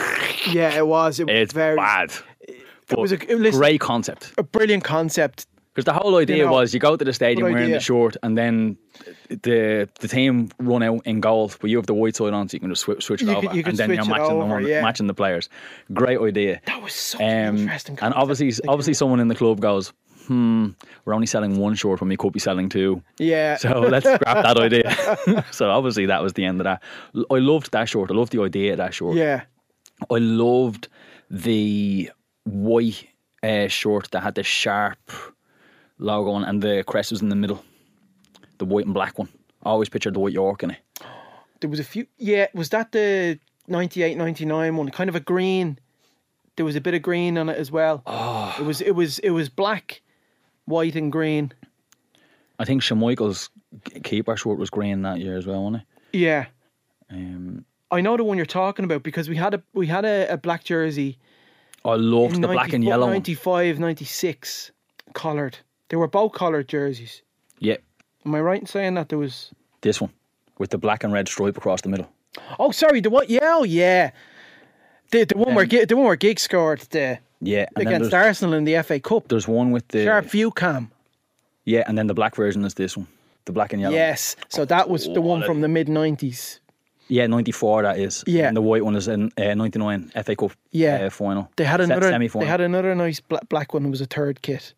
[0.49, 1.19] Yeah, it was.
[1.19, 1.75] It was It's very.
[1.75, 2.11] bad.
[2.41, 4.33] It was a- listen- great concept.
[4.37, 5.45] A brilliant concept.
[5.77, 7.75] Because the whole idea know, was you go to the stadium wearing idea.
[7.75, 8.77] the short, and then
[9.29, 12.55] the the team run out in goal, but you have the white side on, so
[12.55, 14.39] you can just switch, switch it You over, can- you can and then you're matching
[14.39, 14.81] the over, one, yeah.
[14.81, 15.49] matching the players.
[15.93, 16.59] Great idea.
[16.65, 17.99] That was such an Um, interesting.
[18.01, 19.93] and obviously, obviously, someone in the club goes,
[20.25, 20.69] "Hmm,
[21.05, 23.03] we're only selling one short when we could be selling two.
[23.19, 23.57] yeah.
[23.57, 26.81] So let's scrap that idea." so obviously, that was the end of that.
[27.29, 28.09] I loved that short.
[28.09, 29.15] I loved the idea of that short.
[29.15, 29.43] yeah.
[30.11, 30.87] I loved
[31.29, 32.09] the
[32.45, 33.07] white
[33.43, 34.97] uh, short that had the sharp
[35.99, 37.63] logo on and the crest was in the middle.
[38.57, 39.29] The white and black one.
[39.63, 40.79] I always pictured the Dwight Yorke in it.
[41.59, 42.05] There was a few.
[42.19, 44.91] Yeah, was that the 98, 99 one?
[44.91, 45.79] Kind of a green.
[46.55, 48.03] There was a bit of green on it as well.
[48.05, 48.55] Oh.
[48.59, 48.79] It was.
[48.79, 49.17] It was.
[49.17, 50.03] It was black,
[50.65, 51.51] white, and green.
[52.59, 53.49] I think Schmeichel's
[54.03, 56.19] keeper short was green that year as well, wasn't it?
[56.19, 56.45] Yeah.
[57.09, 60.33] Um, I know the one you're talking about because we had a we had a,
[60.33, 61.17] a black jersey
[61.87, 63.13] I loved the black and yellow one.
[63.13, 64.71] 95, 96,
[65.13, 65.57] coloured.
[65.89, 67.21] They were both coloured jerseys.
[67.59, 67.77] Yeah,
[68.25, 69.51] Am I right in saying that there was?
[69.81, 70.11] this one
[70.57, 72.07] with the black and red stripe across the middle.
[72.59, 73.25] Oh, sorry, the one.
[73.29, 74.11] Yeah, oh, yeah.
[75.11, 78.53] The the one where Um, Gi- the one where Giggs scored the Yeah, against Arsenal
[78.53, 79.27] in the FA Cup.
[79.29, 80.91] there's one with the Sharp view cam.
[81.65, 83.07] yeah, and then the black version is this one,
[83.45, 83.95] the black and yellow.
[83.95, 84.35] Yes.
[84.49, 86.59] So that was the one from the mid nineties.
[87.07, 88.23] yeah, ninety four that is.
[88.27, 88.47] Yeah.
[88.49, 90.51] and the white one is in uh, ninety nine FA Cup.
[90.71, 91.05] Yeah.
[91.05, 91.49] uh, final.
[91.55, 92.09] They had another.
[92.09, 92.45] semi-final.
[92.45, 93.85] They had another nice black, black one.
[93.85, 94.73] It was a third kit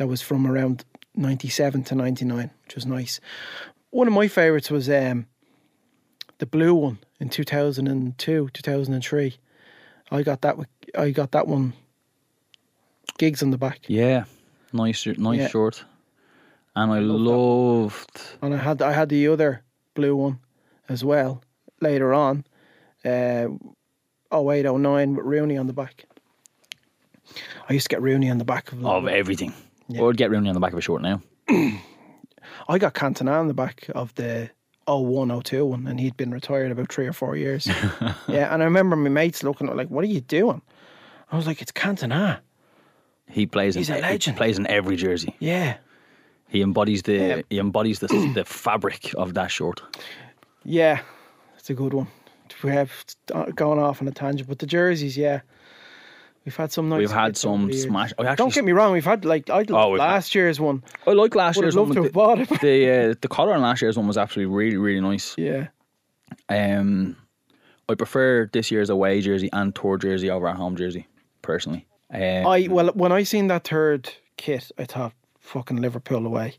[0.00, 0.82] that was from around
[1.14, 3.20] ninety seven to ninety nine, which was nice.
[3.90, 5.26] One of my favourites was um,
[6.38, 9.36] the blue one in two thousand and two, two thousand and three.
[10.10, 10.56] I got that.
[10.56, 11.74] with- I got that one.
[13.18, 14.24] Giggs on the back, Yeah,
[14.72, 15.48] nice, nice Yeah.
[15.48, 15.84] short.
[16.74, 18.20] And I, love that loved.
[18.40, 19.62] and I had I had the other
[19.94, 20.38] blue one
[20.88, 21.42] as well
[21.82, 22.44] later on.
[23.04, 23.48] Uh,
[24.32, 26.04] 08, 09 with Rooney on the back.
[27.68, 28.86] I used to get Rooney on the back of.
[28.86, 29.52] of everything.
[29.90, 30.02] Yeah.
[30.02, 31.20] Would get Rooney on the back of a short now.
[32.68, 34.50] I got Cantona on the back of the
[34.86, 37.66] 01, 02 one, and he'd been retired about three or four years.
[38.28, 40.62] yeah, and I remember my mates looking at like, "What are you doing?"
[41.30, 42.38] I was like, "It's Cantona."
[43.28, 43.74] He plays.
[43.74, 44.36] He's in, a he legend.
[44.36, 45.34] plays in every jersey.
[45.38, 45.76] Yeah,
[46.48, 47.14] He embodies the.
[47.14, 47.42] Yeah.
[47.50, 49.82] He embodies the the fabric of that short.
[50.64, 51.00] yeah,
[51.58, 52.08] it's a good one.
[52.64, 52.92] We have
[53.32, 55.40] uh, gone off on a tangent, but the jerseys, yeah,
[56.44, 56.98] we've had some nice.
[56.98, 58.12] We've had some smash.
[58.18, 60.58] I actually, Don't get me wrong, we've had like I Oh, we've had- last year's
[60.60, 60.82] one.
[61.06, 61.90] I like last year's one.
[61.90, 62.48] The, have bought it.
[62.60, 65.34] the, uh, the collar on last year's one was actually really really nice.
[65.38, 65.68] yeah,
[66.48, 67.16] Um,
[67.88, 71.06] I prefer this year's away jersey and tour jersey over our home jersey
[71.42, 71.86] personally.
[72.12, 76.54] Um, I well when I seen that third kit, I thought fucking Liverpool away.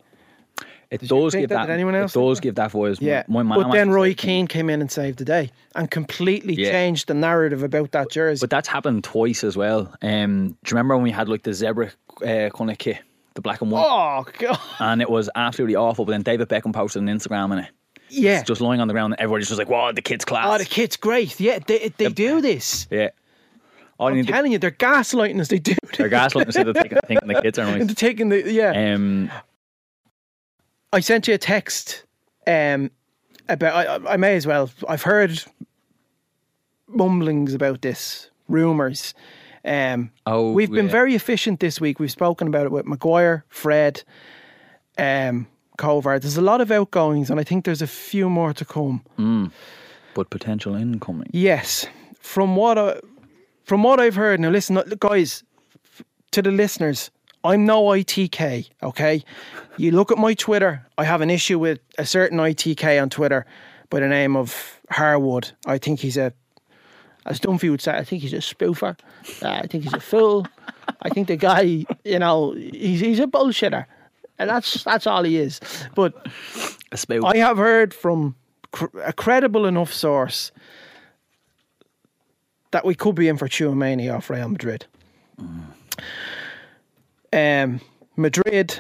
[0.92, 1.68] It you does give that?
[1.68, 1.74] that.
[1.74, 3.02] Anyone else does give that voice.
[3.02, 6.54] Yeah, my, my but then Roy Keane came in and saved the day and completely
[6.54, 6.72] Yeah.
[6.72, 8.44] changed the narrative about that jersey.
[8.44, 9.94] But that's happened twice as well.
[10.02, 11.92] Um, do you remember when we had like the zebra
[12.24, 13.00] uh, kind of kit,
[13.34, 16.04] the black and white, oh god, and it was absolutely awful.
[16.06, 17.70] But then David Beckham posted an Instagram in it,
[18.10, 18.44] yeah.
[18.44, 20.66] just lying on the ground, and everybody's just like, "Wow, the kid's class." Oh, the
[20.66, 21.40] kit's great.
[21.40, 22.88] Yeah, they they do this.
[22.92, 23.12] yeah.
[23.98, 25.48] All I'm need to, telling you, they're gaslighting us.
[25.48, 25.76] They do.
[25.98, 27.82] they're gaslighting instead of thinking, thinking the kids are nice.
[27.82, 28.94] Into taking the yeah.
[28.96, 29.32] Um,
[30.94, 32.06] I sent you a text
[32.48, 32.92] um,
[33.48, 33.74] about.
[34.06, 34.70] I, I may as well.
[34.88, 35.44] I've heard
[36.88, 39.14] mumblings about this, rumors.
[39.64, 42.00] Um, oh, we've been very efficient this week.
[42.00, 44.04] We've spoken about it with Maguire, Fred,
[44.98, 45.48] um.
[45.80, 49.02] There's a lot of outgoings, and I think there's a few more to come.
[50.14, 51.30] but potential incoming.
[51.34, 51.88] Yes,
[52.20, 53.00] from what I,
[53.64, 54.40] from what I've heard.
[54.40, 55.44] Now, listen, guys,
[56.32, 57.10] to the listeners,
[57.44, 58.70] I'm no ITK.
[58.84, 59.24] Okay,
[59.78, 60.86] you look at my Twitter.
[60.98, 63.46] I have an issue with a certain ITK on Twitter
[63.90, 65.52] by the name of Harwood.
[65.66, 66.34] I think he's a,
[67.26, 68.98] as Dunphy would say, I think he's a spoofer.
[69.42, 70.48] Uh, I think he's a fool.
[71.02, 73.86] I think the guy, you know, he's he's a bullshitter,
[74.38, 75.60] and that's that's all he is.
[75.96, 76.14] But
[77.10, 77.20] A.
[77.26, 78.36] I have heard from
[78.72, 80.52] cr- a credible enough source
[82.72, 84.86] that we could be in for Tchouaméni off Real Madrid.
[87.34, 87.80] Um,
[88.18, 88.80] Madrid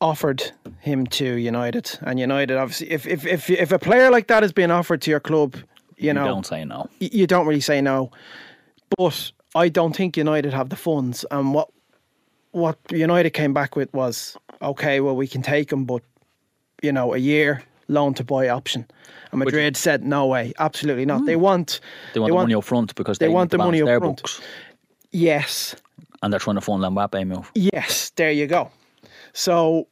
[0.00, 4.42] offered him to United, and United obviously, if if if if a player like that
[4.44, 5.56] is being offered to your club,
[5.96, 6.88] You know, don't say no.
[6.98, 8.10] you don't really say no.
[8.98, 11.24] But I don't think United have the funds.
[11.30, 11.68] And what
[12.50, 15.00] what United came back with was okay.
[15.00, 16.02] Well, we can take him, but
[16.82, 18.86] you know, a year loan to buy option.
[19.30, 21.24] And Madrid said no way, absolutely not.
[21.24, 21.80] They want
[22.12, 24.00] They want the money up front because they they, want to the money up their
[24.00, 24.22] front.
[24.22, 24.40] books,
[25.12, 25.74] yes,
[26.22, 27.50] and they're trying to fund Mbappe move.
[27.54, 28.10] yes.
[28.16, 28.70] There you go.
[29.32, 29.88] So.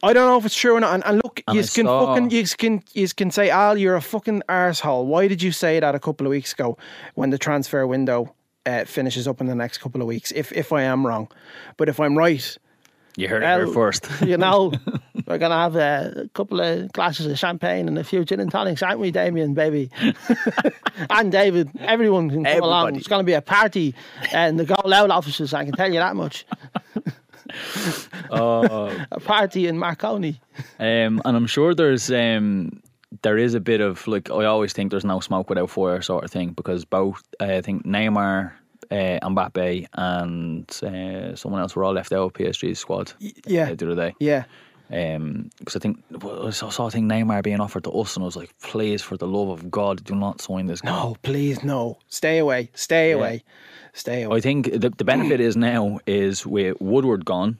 [0.00, 0.94] I don't know if it's true or not.
[0.94, 3.76] And, and look, And you I can saw- fucking you can you can say, Al,
[3.76, 5.06] you're a fucking arsehole.
[5.06, 6.78] Why did you say that a couple of weeks ago
[7.16, 8.32] when the transfer window
[8.64, 10.30] uh, finishes up in the next couple of weeks?
[10.30, 11.26] If if I am wrong,
[11.78, 12.56] but if I'm right,
[13.18, 14.08] You heard it here first.
[14.24, 14.72] you know,
[15.26, 18.80] we're gonna have a couple of glasses of champagne and a few gin and tonics,
[18.80, 19.90] aren't we, Damien, baby?
[21.10, 22.94] and David, everyone can come along.
[22.94, 23.92] It's gonna be a party
[24.32, 25.52] in the Go Loud offices.
[25.52, 26.46] I can tell you that much.
[28.30, 30.40] Oh, A party in Marconi.
[30.78, 32.80] Um, and I'm sure there's um,
[33.22, 36.22] there is a bit of like I always think there's no smoke without fire sort
[36.22, 38.52] of thing because both uh, I think Neymar,
[38.90, 43.12] uh, Mbappe, and uh, someone else were all left out of PSG's squad
[43.46, 44.14] Yeah, uh, the other day.
[44.18, 44.44] yeah.
[44.90, 48.36] Because I think I saw, I think Neymar being offered to us, and I was
[48.36, 50.88] like, please, for the love of God, do not sign this guy.
[50.90, 51.98] No, please, no.
[52.08, 52.70] Stay away.
[52.74, 53.44] Stay away.
[53.92, 54.38] Stay away.
[54.38, 57.58] I think the, the benefit is now is with Woodward gone,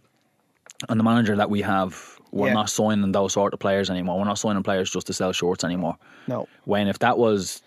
[0.89, 2.55] and the manager that we have, we're Yeah.
[2.55, 4.17] not signing those sort of players anymore.
[4.19, 5.97] We're not signing players just to sell shorts anymore.
[6.29, 6.49] No.
[6.65, 7.61] When if that was,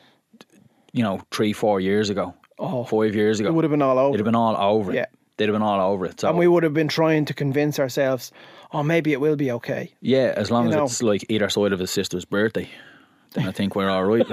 [0.91, 2.83] you know, three, four years ago, Oh.
[2.83, 4.11] five years ago, It would have been all over.
[4.11, 4.95] they'd have been all over it.
[4.95, 5.05] Yeah.
[5.37, 6.19] They'd have been all over it.
[6.19, 8.31] So and we would have been trying to convince ourselves,
[8.73, 9.91] oh, maybe it will be okay.
[10.01, 10.83] yeah, as long you as know.
[10.83, 12.69] it's like either side of his sister's birthday,
[13.33, 14.27] then I think we're all right.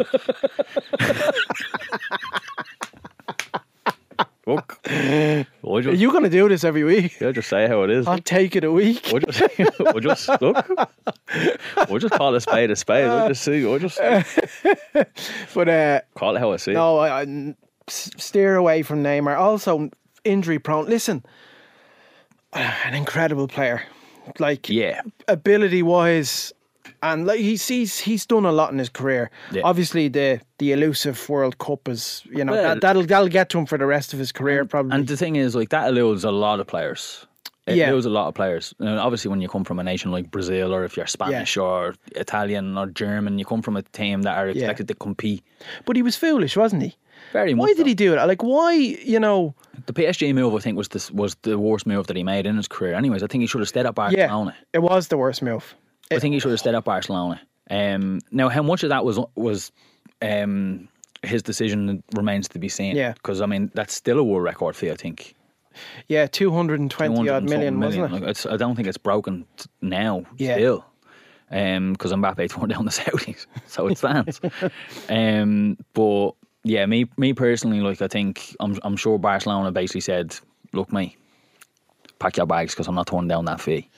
[4.46, 5.44] Look, Are
[5.82, 7.20] just, you going to do this every week?
[7.20, 8.06] I just say how it is.
[8.06, 9.06] I'll take it a week.
[9.12, 9.42] We'll just,
[9.78, 10.66] we'll just look.
[11.90, 13.04] We'll just call a spade a spade.
[13.08, 13.62] We'll just see.
[13.66, 13.98] We'll just
[15.54, 16.70] But uh, call it how I see.
[16.70, 16.74] it.
[16.74, 17.54] no, I, I
[17.90, 19.36] steer away from Neymar.
[19.38, 19.90] Also,
[20.24, 20.86] injury prone.
[20.86, 21.24] Listen,
[22.52, 23.82] an incredible player.
[24.38, 26.52] Like, Yeah, ability wise,
[27.02, 29.30] and like he sees he's done a lot in his career.
[29.52, 29.62] Yeah.
[29.64, 33.58] Obviously, the the elusive World Cup is you know Well- that, that'll that'll get to
[33.58, 34.94] him for the rest of his career and, probably.
[34.96, 37.26] and the thing is, like that eludes a lot of players.
[37.66, 37.88] It Yeah.
[37.90, 38.74] eludes a lot of players.
[38.78, 41.94] And obviously, when you come from a nation like Brazil, or if you're Spanish or
[42.16, 45.42] Italian or German, you come from a team that are expected to compete.
[45.86, 46.96] but he was foolish, wasn't he?
[47.32, 47.64] Very much.
[47.64, 47.84] Why did so.
[47.84, 48.16] he do it?
[48.26, 48.72] Like, why?
[48.72, 49.54] You know,
[49.86, 52.56] The PSG move, I think, was this was the worst move that he made in
[52.56, 52.94] his career.
[52.94, 54.56] Anyways, I think he should have stayed at yeah, Barcelona.
[54.72, 55.74] it was the worst move.
[56.10, 57.40] I think he should have stayed at Barcelona.
[57.70, 59.70] Um, now, how much of that was was
[60.22, 60.88] um,
[61.22, 62.96] his decision remains to be seen.
[62.96, 63.12] Yeah.
[63.12, 64.90] because I mean that's still a world record fee.
[64.90, 65.34] I think
[66.06, 68.12] Yeah, two hundred and twenty 200 odd million, wasn't it?
[68.12, 70.24] Like, it's, I don't think it's broken t- now.
[70.38, 70.54] Yeah.
[70.54, 70.84] still.
[71.50, 74.38] Because Mbappe tore down the Saudis, so it stands.
[75.08, 76.32] um, but
[76.68, 80.36] yeah, me me personally, like I think I'm I'm sure Barcelona basically said,
[80.72, 81.16] "Look, mate,
[82.18, 83.88] pack your bags because I'm not turning down that fee."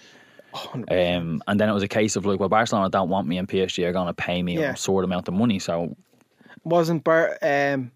[0.74, 3.48] Um, and then it was a case of like, well, Barcelona don't want me, and
[3.48, 4.72] PSG are going to pay me Yeah.
[4.72, 5.58] a sort amount of money.
[5.60, 5.96] So
[6.64, 7.92] Wasn't Bar um,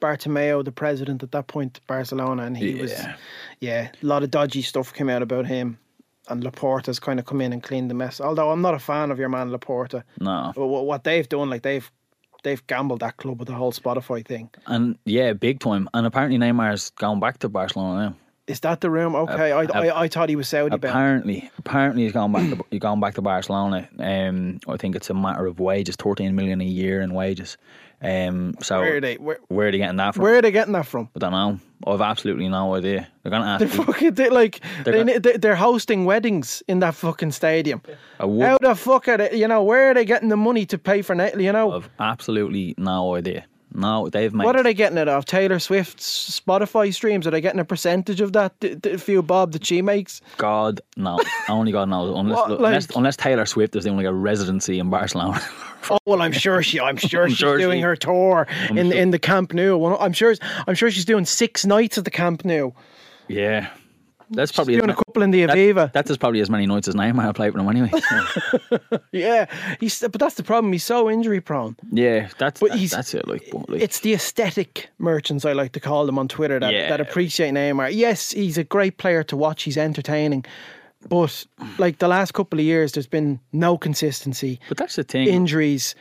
[0.00, 3.16] Bartomeu the president at that point, Barcelona, and he was Yeah.
[3.60, 5.78] yeah, a lot of dodgy stuff came out about him.
[6.28, 8.20] And Laporta's kind of come in and cleaned the mess.
[8.20, 11.50] Although I'm not a fan of your man Laporta, no, but what what they've done,
[11.50, 11.90] like they've
[12.42, 14.50] they've gambled that club with the whole Spotify thing.
[14.66, 15.88] and yeah, big time.
[15.94, 18.16] And apparently Neymar's going back to Barcelona now.
[18.48, 19.14] Is that the room?
[19.14, 20.84] Okay, I, I I thought he was Saudi bound.
[20.84, 22.50] Apparently, apparently he's gone back.
[22.50, 23.88] To, he's gone back to Barcelona.
[24.00, 27.56] Um, I think it's a matter of wages, thirteen million a year in wages.
[28.02, 29.14] Um, so Where are they?
[29.16, 30.22] Where, where are they getting that from?
[30.24, 31.08] where are they getting that from?
[31.14, 31.60] I don't know.
[31.86, 33.08] I've absolutely no idea.
[33.22, 33.60] They're gonna ask.
[33.60, 37.80] They're fucking they, like They're they, they, they're hosting weddings in that fucking stadium.
[38.18, 39.36] How the fuck are they?
[39.36, 41.14] You know where are they getting the money to pay for?
[41.14, 43.44] net- You know I've absolutely no idea.
[43.74, 44.44] No, they've made.
[44.44, 45.24] what are they getting it off?
[45.24, 47.26] Taylor Swift's Spotify streams?
[47.26, 48.58] Are they getting a percentage of that?
[48.60, 50.20] The, the few bob that she makes?
[50.36, 52.14] God no, only God knows.
[52.16, 55.40] Unless, What, unless, like- unless Taylor Swift is doing like a residency in Barcelona.
[55.90, 56.78] Oh well, I'm sure she.
[56.88, 59.96] I'm sure she's sure doing she- her tour in sure- in the Camp Nou.
[59.96, 60.36] I'm sure.
[60.68, 62.70] I'm sure she's doing six nights at the Camp Nou.
[63.26, 63.68] yeah,
[64.32, 65.92] that's probably Doing a couple in the that- Aviva.
[65.92, 67.90] That's as probably as many nights as Neymar played for them anyway.
[68.70, 69.46] So, yeah,
[69.80, 70.00] he's.
[70.00, 70.72] But that's the problem.
[70.72, 71.76] He's so injury prone.
[71.90, 73.26] yeah, that's But that- he's- that's it.
[73.28, 76.88] Like, like It's the aesthetic merchants, I like to call them on Twitter, that, Yeah.
[76.88, 77.90] that appreciate Neymar.
[77.94, 79.62] Yes, he's a great player to watch.
[79.64, 80.44] He's entertaining.
[81.08, 81.44] But
[81.78, 85.94] like the last couple of years, there's been no consistency, but that's the thing injuries,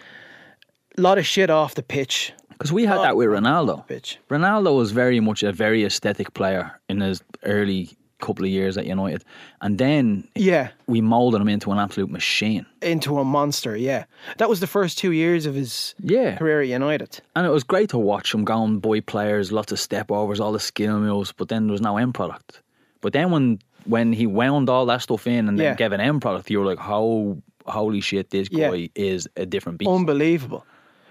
[0.98, 2.34] a lot of shit off the pitch.
[2.52, 3.88] because we had that with Ronaldo.
[3.88, 4.20] Pitch.
[4.30, 7.90] Ronaldo was very much a very aesthetic player in his early
[8.22, 9.24] couple of years at United,
[9.62, 12.66] and then Yeah, we moulded him into an absolute machine.
[12.82, 13.76] into a monster.
[13.76, 14.06] Yeah,
[14.38, 17.20] that was the first two years of his Yeah, career at United.
[17.36, 20.54] and it was great to watch him going boy players, lots of step overs, all
[20.54, 22.62] the skill moves, but then there was no end product.
[23.02, 25.76] But then when when he wound all that stuff in and then Yeah.
[25.76, 28.70] gave an end product, you were like, "How holy shit, this Yeah.
[28.70, 30.64] guy is a different beast." Unbelievable.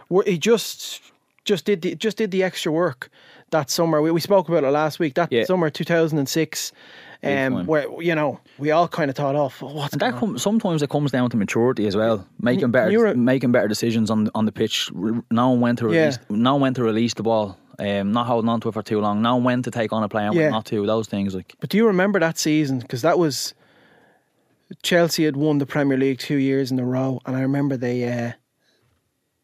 [0.09, 1.01] Where He just
[1.45, 3.11] just did the just did the extra work
[3.51, 4.01] that summer.
[4.03, 5.15] We, we spoke about it last week.
[5.15, 5.45] That Yeah.
[5.45, 6.73] summer, two thousand and six,
[7.23, 10.39] um, where you know we all kind of thought, "Oh, f- what's And that on?"
[10.39, 14.31] sometimes it comes down to maturity as well, making better you're making better decisions on
[14.35, 14.91] on the pitch,
[15.31, 16.01] knowing when to Yeah.
[16.01, 19.01] release, knowing when to release the ball, um, not holding on to it for too
[19.01, 20.51] long, knowing when to take on a player Yeah.
[20.51, 20.87] not to.
[20.87, 22.79] Those things like But do you remember that season?
[22.79, 23.55] Because that was
[24.83, 28.05] Chelsea had won the Premier League two years in a row, and I remember they
[28.05, 28.33] uh,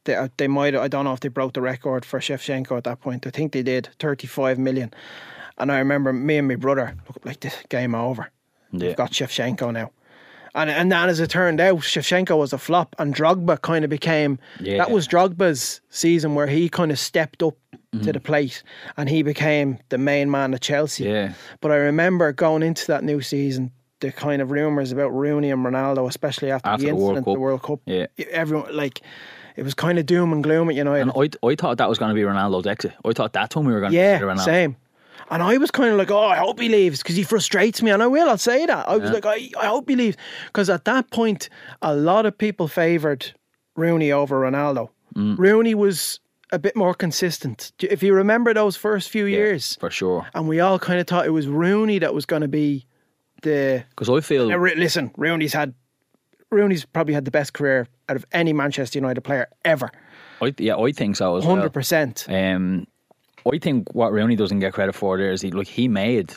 [0.07, 2.85] they uh, they might I don't know if they broke the record for Shevchenko at
[2.85, 3.27] that point.
[3.27, 4.93] I think they did thirty five million,
[5.59, 8.31] and I remember me and my brother look like this game over.
[8.73, 9.91] yeah, We've got Shevchenko now.
[10.55, 13.91] And and then as it turned out, Shevchenko was a flop, and Drogba kind of
[13.91, 14.39] became.
[14.61, 14.79] Yeah.
[14.79, 17.57] That was Drogba's season where he kind of stepped up
[18.03, 18.63] to the plate,
[18.99, 21.05] and he became the main man at Chelsea.
[21.05, 25.51] yeah, But I remember going into that new season, the kind of rumours about Rooney
[25.51, 27.35] and Ronaldo, especially after, After the the World incident, Cup.
[27.35, 27.81] the World Cup.
[27.87, 28.07] yeah.
[28.31, 29.01] Everyone like,
[29.57, 31.03] it was kind of doom and gloom at United.
[31.03, 32.93] And I, I thought that was going to be Ronaldo's exit.
[33.05, 34.45] I thought that's when we were going to yeah, Ronaldo.
[34.45, 34.77] same.
[35.31, 37.91] And I was kind of like, oh, I hope he leaves because he frustrates me,
[37.91, 38.29] and I will.
[38.29, 38.89] I'll say that.
[38.89, 40.17] I was like, I, I hope he leaves
[40.47, 41.49] because at that point,
[41.83, 43.33] a lot of people favoured
[43.75, 44.91] Rooney over Ronaldo.
[45.17, 45.37] Mm.
[45.37, 46.21] Rooney was
[46.53, 47.73] a bit more consistent.
[47.81, 50.27] If you remember those first few Yeah, years, for sure.
[50.33, 52.87] and we all kind of thought it was Rooney that was going to be
[53.43, 55.75] the Because I feel Now, listen, Rooney's had
[56.51, 59.91] Rooney's probably had the best career out of any Manchester United player ever.
[60.41, 61.57] I, yeah, I think so as well.
[61.57, 62.27] Hundred percent.
[62.29, 62.87] Um,
[63.53, 66.33] I think what Rooney doesn't get credit for there is he like he made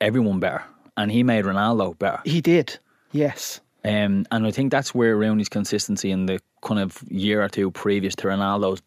[0.00, 0.62] everyone better,
[0.96, 2.20] and he made Ronaldo better.
[2.24, 2.78] He did.
[3.12, 3.60] Yes.
[3.84, 7.70] Um, and I think that's where Rooney's consistency in the kind of year or two
[7.70, 8.82] previous to Ronaldo's,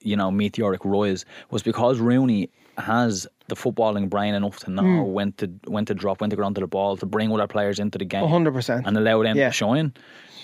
[0.00, 5.12] you know, meteoric rise was because Rooney has the footballing brain enough to know Hmm.
[5.12, 7.78] when to when to drop, when to get onto the ball, to bring other players
[7.78, 8.86] into the game, hundred percent.
[8.86, 9.48] and allow them Yeah.
[9.48, 9.92] to shine.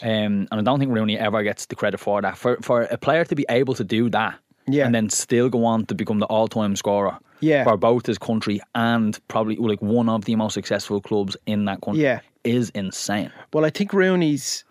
[0.03, 2.37] Um, and I don't think Rooney ever gets the credit for that.
[2.37, 4.35] For for a player to be able to do that,
[4.67, 4.87] Yeah.
[4.87, 7.65] and then still go on to become the all-time scorer, Yeah.
[7.65, 11.81] for both his country and probably like one of the most successful clubs in that
[11.83, 12.21] country, Yeah.
[12.45, 13.31] is insane.
[13.53, 14.65] Well, I think Rooney's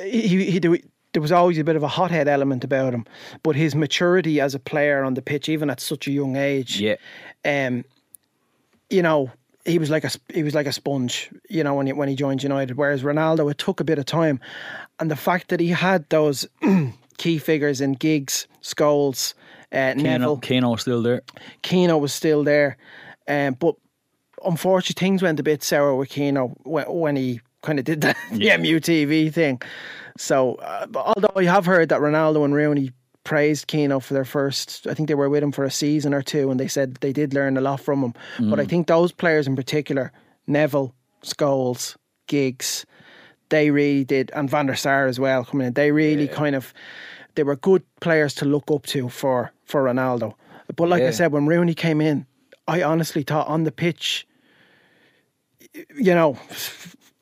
[0.00, 0.78] he, he, he do-
[1.14, 3.06] there was always a bit of a hothead element about him,
[3.42, 6.80] but his maturity as a player on the pitch, even at such a young age,
[6.80, 6.96] Yeah,
[7.44, 7.84] um,
[8.90, 9.30] you know,
[9.64, 12.16] he was like a he was like a sponge, you know, when he, when he
[12.16, 12.76] joined United.
[12.76, 14.40] Whereas Ronaldo, it took a bit of time,
[15.00, 16.46] and the fact that he had those
[17.16, 19.34] key figures in Giggs, Scholes,
[19.72, 21.22] uh, Keano, Neville, Keano's still there.
[21.62, 22.76] Keano was still there,
[23.28, 23.76] um, but
[24.44, 28.16] unfortunately things went a bit sour with Keano when, when he kind of did that
[28.32, 28.56] Yeah.
[28.58, 29.60] the MUTV thing.
[30.16, 32.92] So, uh, although I have heard that Ronaldo and Rooney
[33.24, 36.22] praised Keano for their first, I think they were with him for a season or
[36.22, 38.14] two, and they said they did learn a lot from him.
[38.50, 40.12] But I think those players in particular,
[40.46, 41.96] Neville, Scholes,
[42.26, 42.86] Giggs,
[43.48, 45.72] they really did, and Van der Sar as well coming in.
[45.72, 46.72] They really kind of,
[47.34, 50.34] they were good players to look up to for for Ronaldo.
[50.76, 52.26] But like I said, when Rooney came in,
[52.68, 54.26] I honestly thought on the pitch,
[55.96, 56.38] you know,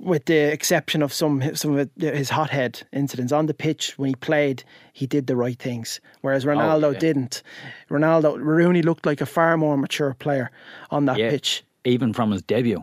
[0.03, 4.15] with the exception of some some of his hothead incidents on the pitch when he
[4.17, 6.01] played, he did the right things.
[6.23, 6.99] Whereas oh, Ronaldo Oh, yeah.
[6.99, 7.43] didn't.
[7.91, 10.51] Ronaldo Rooney looked like a far more mature player
[10.91, 11.63] on that Yeah, pitch.
[11.85, 12.83] even from his debut,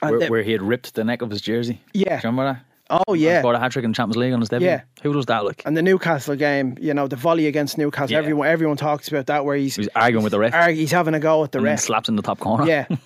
[0.00, 1.80] where, the- where he had ripped the neck of his jersey.
[1.94, 2.20] Yeah.
[2.20, 2.62] Do you remember that?
[3.08, 3.40] Oh yeah.
[3.40, 4.68] Scored a hat trick in Champions League on his debut.
[4.68, 4.82] Yeah.
[5.02, 5.62] Who does that look like?
[5.66, 8.18] And the Newcastle game, you know, the volley against Newcastle, Yeah.
[8.18, 10.70] everyone everyone talks about that where he's He was arguing with the ref.
[10.74, 11.80] he's having a go at the and ref.
[11.80, 12.64] slaps in the top corner.
[12.66, 12.86] Yeah.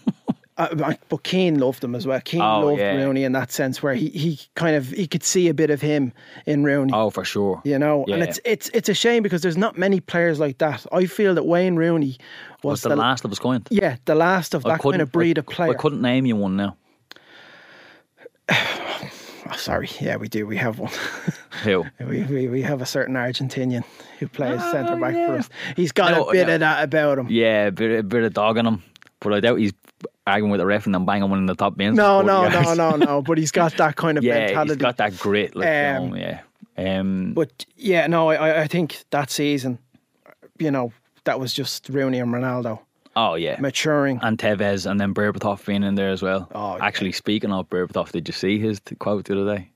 [0.61, 2.20] Uh, but Keane loved him as well.
[2.20, 2.94] Keane Oh, loved yeah.
[2.96, 5.81] Rooney in that sense, where he, he kind of he could see a bit of
[5.81, 6.12] him
[6.44, 6.92] in Rooney.
[6.94, 7.62] Oh, for sure.
[7.64, 10.85] You know, and it's it's it's a shame because there's not many players like that.
[10.92, 12.18] I feel that Wayne Rooney
[12.62, 13.66] was, was the, last of his kind.
[13.70, 15.70] yeah the last of I that kind of breed I, of player.
[15.70, 16.77] I couldn't name you one now.
[18.51, 19.11] Oh,
[19.57, 20.46] sorry, yeah, we do.
[20.46, 20.92] We have one.
[21.64, 21.85] Who?
[22.01, 23.85] we, we we have a certain Argentinian
[24.18, 25.49] who plays centre back for us.
[25.77, 26.55] He's got No, a bit yeah.
[26.55, 27.27] of that about him.
[27.31, 28.83] Yeah, a bit, a bit of dog in him.
[29.20, 29.73] But I doubt he's
[30.31, 31.97] arguing with the ref and then banging one in the top bins.
[31.97, 33.22] No, for 40 no, no, no, no.
[33.22, 34.70] But he's got that kind of Yeah, mentality.
[34.72, 35.55] he's got that grit.
[35.57, 36.41] Like, Um, um, yeah.
[36.78, 39.78] Um, But yeah, no, I I think that season,
[40.59, 40.93] you know,
[41.24, 42.78] that was just Rooney and Ronaldo
[43.16, 43.61] oh, yeah.
[43.61, 44.18] maturing.
[44.22, 46.49] and Tevez and then Berbatov being in there as well.
[46.55, 46.85] Oh, yeah.
[46.85, 49.70] Actually, speaking of Berbatov, did you see his t- quote the other day?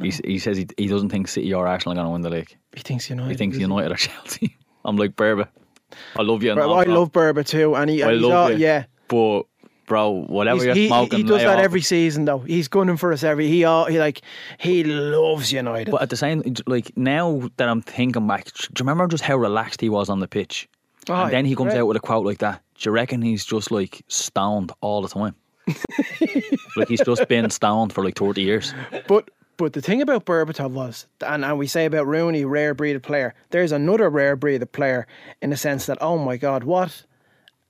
[0.00, 2.30] He, he says he, he doesn't think City or Arsenal are going to win the
[2.30, 2.56] league.
[2.74, 3.30] He thinks United.
[3.30, 4.56] He thinks United or Chelsea.
[4.84, 5.48] I'm like, Berba,
[6.16, 6.52] I love you.
[6.52, 8.58] and I love Berber too, and he, I and he's love all, you.
[8.58, 9.42] yeah, But
[9.88, 10.24] bro.
[10.28, 11.64] Whatever He's- you're he, smoking, he does lay that off.
[11.64, 12.38] every season though.
[12.38, 13.48] He's gunning for us every.
[13.48, 14.20] He all he like
[14.58, 15.90] he loves United.
[15.90, 19.36] But at the same, like now that I'm thinking back, do you remember just how
[19.36, 20.68] relaxed he was on the pitch?
[21.10, 21.80] Oh, and then he comes great.
[21.80, 22.62] out with a quote like that.
[22.76, 25.34] Do you reckon he's just like stoned all the time?
[26.76, 28.74] like he's just been stoned for like 30 years.
[29.06, 32.94] But but the thing about Berbatov was, and, and we say about Rooney, rare breed
[32.94, 33.34] of player.
[33.50, 35.06] There's another rare breed of player
[35.42, 37.04] in the sense that oh my god, what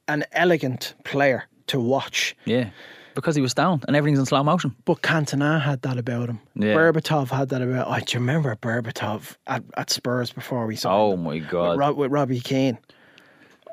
[0.08, 2.36] an elegant player to watch.
[2.44, 2.70] Yeah.
[3.14, 4.76] Because he was down and everything's in slow motion.
[4.84, 6.38] But Cantona had that about him.
[6.54, 6.74] Yeah.
[6.74, 7.88] Berbatov had that about.
[7.88, 11.48] Oh, do you remember Berbatov at, at Spurs before we saw Oh him my with,
[11.48, 11.78] God.
[11.78, 12.78] Rob, with Robbie Keane?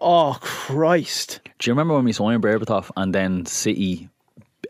[0.01, 1.41] Oh Christ!
[1.59, 4.09] Do you remember when we saw signed Berbatov and then City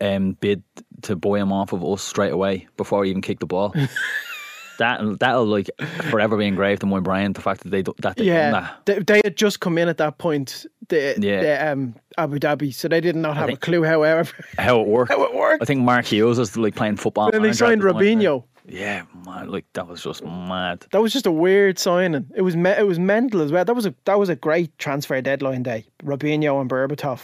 [0.02, 0.62] um, bid
[1.04, 3.74] to buy him off of us straight away before he even kicked the ball?
[4.78, 5.70] that that'll like
[6.10, 7.34] forever be engraved in my brain.
[7.34, 8.82] The fact that they that they Yeah, that.
[8.86, 10.66] they, they had just come in at that point.
[10.90, 11.42] The, Yeah.
[11.42, 13.84] the, um, Abu Dhabi, so they did not have a clue.
[13.84, 15.12] However, How it worked.
[15.12, 15.62] how it worked.
[15.64, 17.30] I think Mark Hughes was like playing football.
[17.34, 17.86] And they signed the.
[17.88, 18.44] Robinho.
[18.68, 20.86] Yeah, man, like that was just mad.
[20.92, 22.26] That was just a weird signing.
[22.36, 23.64] It was me- it was mental as well.
[23.64, 25.86] That was a that was a great transfer deadline day.
[26.04, 27.20] Robinho and Berbatov.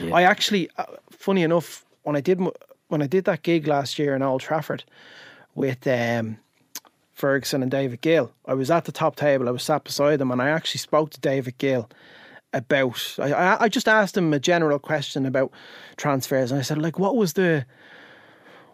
[0.00, 0.14] Yeah.
[0.14, 2.40] I actually, uh, funny enough, when I did
[2.88, 4.84] when I did that gig last year in Old Trafford
[5.54, 6.38] with um,
[7.16, 9.48] Ferguson and David Gill, I was at the top table.
[9.48, 11.88] I was sat beside them, and I actually spoke to David Gill
[12.52, 13.16] about.
[13.18, 15.50] I, I just asked him a general question about
[15.96, 17.64] transfers, and I said, like, what was the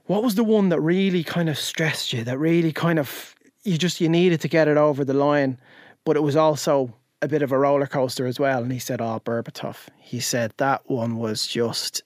[0.07, 2.24] what was the one that really kind of stressed you?
[2.24, 5.61] That really kind of you just you needed to get it over the line,
[6.05, 8.61] but it was also a bit of a roller coaster as well.
[8.61, 12.03] And he said, "Oh, Berbatov." He said that one was just.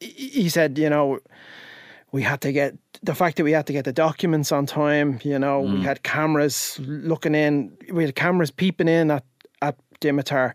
[0.00, 1.20] He said, you know,
[2.14, 5.18] we had to get the fact that we had to get the documents on time.
[5.24, 6.78] You know, we had cameras
[7.10, 7.76] looking in.
[7.92, 9.24] We had cameras peeping in at
[9.60, 10.52] at Dimitar,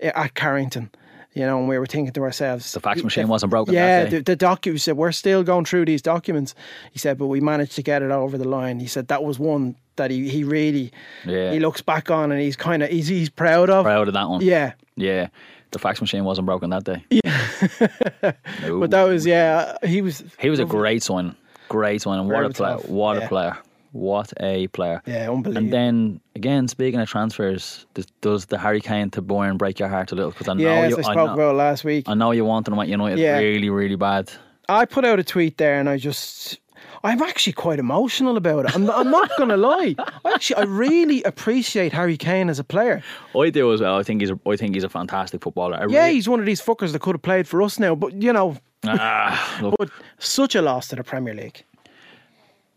[0.00, 0.88] eh, at Carrington.
[1.34, 4.04] You know, and we were thinking to ourselves, The fax machine wasn't broken that Yeah,
[4.04, 4.10] day.
[4.20, 6.54] the, the docu said we're still going through these documents.
[6.92, 8.80] He said, but we managed to get it over the line.
[8.80, 10.92] He said that was one that he, he really
[11.26, 11.52] Yeah.
[11.52, 13.84] he looks back on and he's kind of he's he's proud of.
[13.84, 14.40] Proud of that one.
[14.40, 15.28] Yeah, Yeah.
[15.76, 17.04] The fax machine wasn't broken that day.
[17.10, 18.32] Yeah.
[18.62, 19.76] but that was yeah.
[19.84, 21.36] He was he was a great signing.
[21.68, 22.28] Great signing.
[22.28, 22.78] What a player.
[22.86, 23.24] What yeah.
[23.24, 23.58] a player.
[23.92, 25.02] What a player.
[25.04, 25.58] yeah unbelievable.
[25.58, 29.90] And then again, speaking of transfers, does, does the Harry Kane to Bayern break your
[29.90, 30.30] heart a little?
[30.30, 32.08] Because I know yes, you, I I, spoke know, about last week.
[32.08, 33.36] I know you want them at United Yeah.
[33.36, 34.32] really, really bad.
[34.70, 36.58] I put out a tweet there, and I just.
[37.04, 38.74] I'm actually quite emotional about it.
[38.74, 39.94] I'm, I'm not going to lie.
[40.24, 43.02] I actually, I really appreciate Harry Kane as a player.
[43.38, 43.96] I do as well.
[43.96, 45.76] I think he's a, I think he's a fantastic footballer.
[45.76, 47.94] I Yeah, really- he's one of these fuckers that could have played for us now,
[47.94, 51.64] but you know, ah, but such a loss to the Premier League.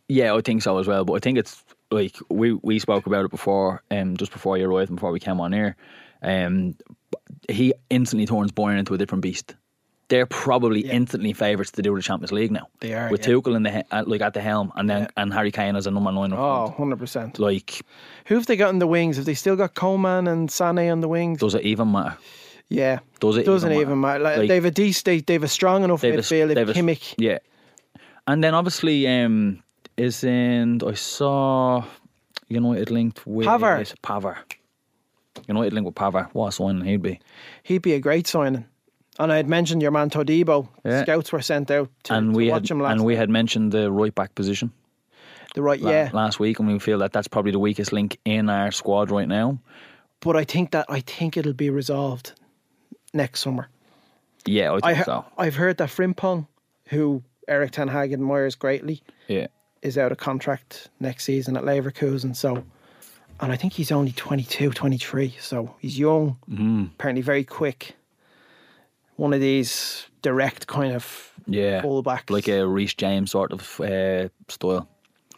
[0.08, 1.06] Yeah, I think so as well.
[1.06, 4.70] But I think it's like we we spoke about it before, um, just before you
[4.72, 5.76] arrived and before we came on here.
[6.22, 6.76] Um,
[7.48, 9.56] he instantly turns Bayern into a different beast.
[10.10, 12.68] They're probably instantly favourites to do the Champions League now.
[12.80, 13.34] They are, with yeah.
[13.36, 15.92] Tuchel in the at, like at the helm, and then and Harry Kane as a
[15.92, 16.34] number nine.
[16.34, 17.38] Oh, 100%.
[17.40, 17.82] like
[18.26, 19.18] Who have they got in the wings?
[19.18, 21.40] Have they still got Coman and Sané on the wings?
[21.40, 22.18] does it even matter?
[22.70, 23.00] Yeah.
[23.20, 24.20] Does it Doesn't even even matter?
[24.20, 24.24] matter.
[24.24, 27.38] Like, Like- they've a decent, they've a strong enough They've a- they've They've a- Yeah,
[28.28, 29.62] and then obviously um,
[29.98, 31.84] is in I saw
[32.48, 33.94] United linked with Pavard.
[34.02, 34.38] Pavar.
[35.48, 36.30] United linked with Pavard.
[36.34, 37.20] What a signing he'd be.
[37.64, 38.66] He'd be a great signing.
[39.20, 40.68] And I had mentioned your man Todibo.
[40.86, 41.04] Yeah.
[41.04, 43.30] Scouts were sent out to, and to we watch had him last and we had
[43.30, 44.72] mentioned the right back position
[45.56, 46.10] the right, la- yeah.
[46.14, 49.28] last week, and we feel that that's probably the weakest link in our squad right
[49.28, 49.60] now.
[50.22, 52.34] But I think that I think it'll be resolved
[53.14, 53.68] next summer.
[54.46, 55.26] Yeah, I think I he- so.
[55.38, 56.48] I've heard that Frimpong,
[56.90, 59.48] who Erik Ten Hag admires greatly, Yeah,
[59.82, 62.36] is out of contract next season at Leverkusen.
[62.36, 62.64] So,
[63.40, 65.36] and I think he's only 22, 23.
[65.42, 66.84] So he's young, Mm-hmm.
[66.94, 67.96] apparently very quick.
[69.20, 72.30] One of these direct kind of yeah, fullbacks.
[72.30, 74.88] like a Reece James sort of uh, style.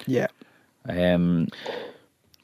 [0.05, 0.27] yeah,
[0.87, 1.47] Um,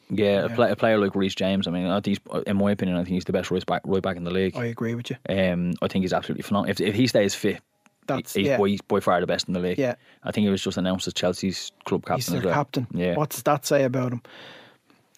[0.09, 1.67] yeah, A, play, a player like Reece James.
[1.67, 4.01] I mean, I think in my opinion, I think he's the best right back, right
[4.01, 4.55] back in the league.
[4.55, 5.17] I agree with you.
[5.29, 6.71] Um, I think he's absolutely phenomenal.
[6.71, 7.61] If, if he stays fit,
[8.07, 8.57] That's he's yeah.
[8.57, 9.77] by, he's by far the best in the league.
[9.77, 9.95] Yeah.
[10.23, 12.53] I think he was just announced as Chelsea's club captain He's their well.
[12.53, 12.88] captain.
[12.93, 14.21] Yeah, What does that say about him?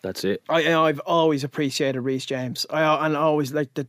[0.02, 0.42] that's it.
[0.50, 2.66] I, I've always appreciated Reece James.
[2.70, 3.86] I and I always like the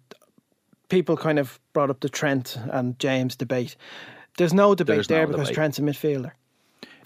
[0.91, 3.77] people kind of brought up the Trent and James debate.
[4.37, 5.55] There's no debate There's there no because debate.
[5.55, 6.33] Trent's a midfielder.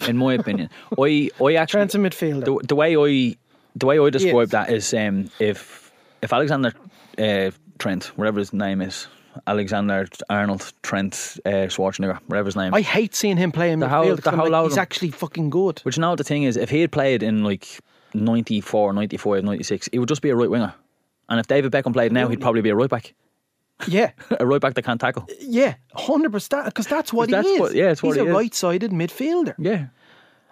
[0.07, 0.69] In my opinion,
[0.99, 2.45] I I actually Trent's a midfielder.
[2.45, 3.35] the, the way I
[3.75, 6.73] the way I describe that is um, if if Alexander
[7.17, 9.07] uh, Trent, whatever his name is,
[9.47, 12.73] Alexander Arnold Trent uh, Schwarzenegger, whatever his name.
[12.73, 13.89] I hate seeing him play in The midfield.
[14.05, 15.79] whole- the whole like, he's actually fucking good.
[15.79, 17.67] Which now the thing is, if he had played in like
[18.13, 20.73] 94, 95, 96, he would just be a right winger.
[21.27, 23.13] And if David Beckham played now, he'd probably be a right back.
[23.87, 25.27] Yeah, a uh, right back that can't tackle.
[25.39, 26.65] yeah, hundred percent.
[26.65, 27.59] Because that's what That's he is.
[27.59, 28.33] what- yeah, it's what he's he a is.
[28.35, 29.55] right-sided midfielder.
[29.57, 29.87] Yeah.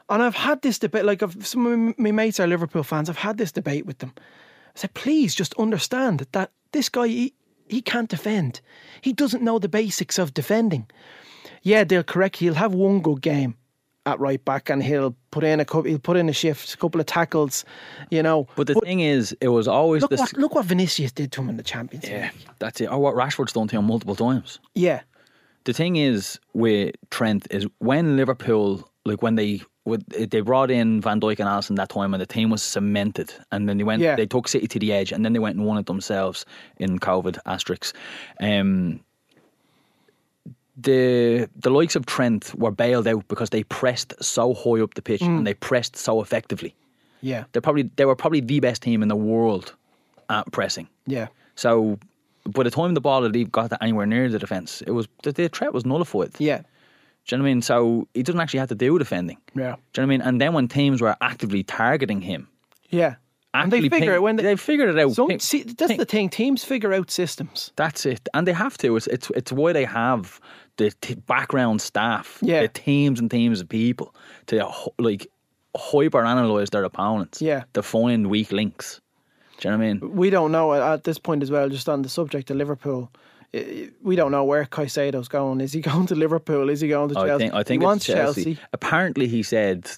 [0.10, 3.18] And I've had this debate, like if some of my mates are Liverpool fans, I've
[3.18, 4.14] had this debate with them.
[4.18, 4.22] I
[4.76, 7.34] said, please just understand that, that this guy, he,
[7.70, 8.60] he can't defend.
[9.02, 10.88] He doesn't know the basics of defending.
[11.62, 12.38] Yeah, they'll correct.
[12.38, 13.56] He'll have one good game
[14.06, 15.84] at right back, and he'll put in a couple.
[15.84, 17.64] He'll put in a shift, a couple of tackles.
[18.10, 21.12] You know, But the thing is, it was always look the what look what Vinicius
[21.12, 22.48] did to him in the Champions yeah, League.
[22.60, 22.88] that's it.
[22.92, 24.60] Or what Rashford's done to him multiple times.
[24.76, 25.02] Yeah,
[25.66, 31.02] The thing is with Trent is when Liverpool, like when they would they brought in
[31.02, 34.02] Van Dijk and Alisson that time, and the team was cemented, and then they went,
[34.02, 34.16] Yeah.
[34.16, 36.46] they took City to the edge, and then they went and won it themselves
[36.78, 37.92] in COVID asterisks.
[38.42, 39.00] Um,
[40.78, 45.02] the the likes of Trent were bailed out because they pressed so high up the
[45.02, 45.46] pitch and mm.
[45.46, 46.74] they pressed so effectively.
[47.22, 49.74] yeah, They're probably they were probably the best team in the world
[50.30, 50.88] at pressing.
[51.06, 52.00] yeah, So
[52.46, 55.32] by the time the ball had even got anywhere near the defence, it was the,
[55.32, 56.32] the threat was nullified.
[56.40, 56.64] yeah, Do
[57.36, 57.62] you know what I mean?
[57.62, 59.38] So he doesn't actually have to do defending.
[59.56, 60.22] yeah, Do you know what I mean?
[60.22, 62.48] And then when teams were actively targeting him,
[62.90, 63.16] yeah.
[63.56, 65.12] And they figure ping- it when they, they figured it out.
[65.14, 66.28] Some, Ping- see, that's ping- the thing.
[66.30, 67.72] Teams figure out systems.
[67.76, 68.96] That's it, and they have to.
[68.98, 70.42] It's it's it's why they have
[70.78, 72.62] the t- background staff, Yeah.
[72.62, 74.14] the teams and teams of people
[74.48, 74.68] to
[75.00, 75.28] like
[75.76, 77.64] hyper analyze their opponents, Yeah.
[77.74, 79.00] to find weak links.
[79.60, 80.16] Do you know what I mean?
[80.16, 81.70] we don't know at this point as well.
[81.70, 83.12] Just on the subject of Liverpool,
[84.02, 85.62] we don't know where Caicedo's going.
[85.62, 86.70] Is he going to Liverpool?
[86.70, 87.32] Is he going to Chelsea?
[87.32, 88.58] I think I think he wants Chelsea.
[88.74, 89.90] Apparently, he said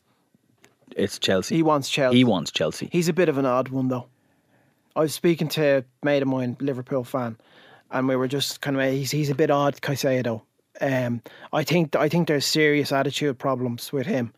[0.96, 1.56] it's Chelsea.
[1.56, 2.18] He wants Chelsea.
[2.18, 2.90] He wants Chelsea.
[2.92, 4.08] He's a bit of an odd one though.
[4.96, 7.38] I was speaking to a mate of mine, Liverpool fan,
[7.92, 10.42] and we were just kind of he's he's a bit odd, Caicedo.
[10.82, 11.22] Um,
[11.54, 14.34] I think I think there's serious attitude problems with him.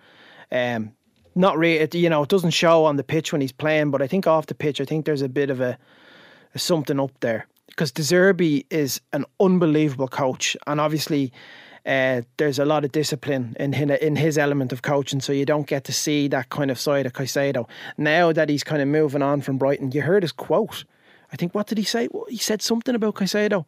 [0.51, 0.93] Um,
[1.35, 4.07] not really, you know, it doesn't show on the pitch when he's playing, but I
[4.07, 5.77] think off the pitch, I think there's a bit of a,
[6.55, 11.31] a something up there because De Zerbi is an unbelievable coach, and obviously.
[11.85, 15.45] Uh, there's a lot of discipline in hin- in his element of coaching, so you
[15.45, 17.65] don't get to see that kind of side of Caicedo.
[17.97, 20.83] Now that he's kind of moving on from Brighton, you heard his quote.
[21.31, 22.09] I think what did he say?
[22.27, 23.65] He said something about Caicedo.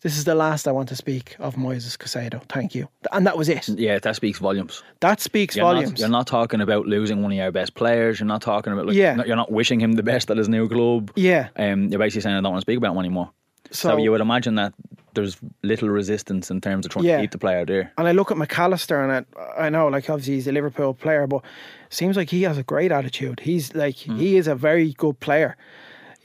[0.00, 2.40] This is the last I want to speak of Moises Caicedo.
[2.48, 3.68] Thank you, and that was it.
[3.68, 4.82] Yeah, that speaks volumes.
[5.00, 5.90] That speaks You're volumes.
[5.90, 8.20] Not, you're not talking about losing one of your best players.
[8.20, 9.24] You're not talking about like Yeah.
[9.24, 11.10] you're not wishing him the best at his new club.
[11.16, 11.48] Yeah.
[11.56, 13.30] Um, you're basically saying I don't want to speak about him anymore.
[13.72, 14.72] So, So- you would imagine that
[15.14, 17.16] there's little resistance in terms of trying Yeah.
[17.16, 17.92] to keep the player there.
[17.98, 20.94] And I look at Mac Allister, and I, I know, like, obviously he's a Liverpool
[20.94, 21.42] player, but
[21.90, 23.40] seems like he has a great attitude.
[23.40, 25.56] He's like, he is a very good player,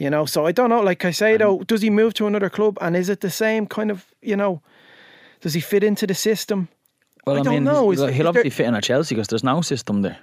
[0.03, 0.25] you know.
[0.25, 3.19] So I don't know, like Caicedo, does he move to another club, and is it
[3.19, 4.61] the same kind of, you know,
[5.41, 6.67] does he fit into the system?
[7.25, 7.91] Well, I I, don't mean, know.
[7.91, 10.17] Is- he'll is there- obviously fit in at Chelsea because there's no system there.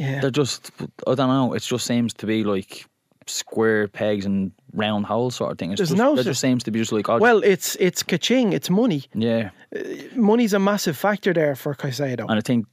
[0.00, 0.70] Yeah, They're just,
[1.06, 1.52] I don't know.
[1.54, 2.86] It just seems to be like
[3.26, 5.70] square pegs and round holes sort of thing.
[5.72, 8.02] It's There's just, no it just seems to be just like, oh, well, it's it's
[8.02, 9.02] kaching, it's money.
[9.14, 9.50] yeah.
[9.76, 9.80] Uh,
[10.16, 12.24] money's a massive factor there for Caicedo.
[12.28, 12.66] And I think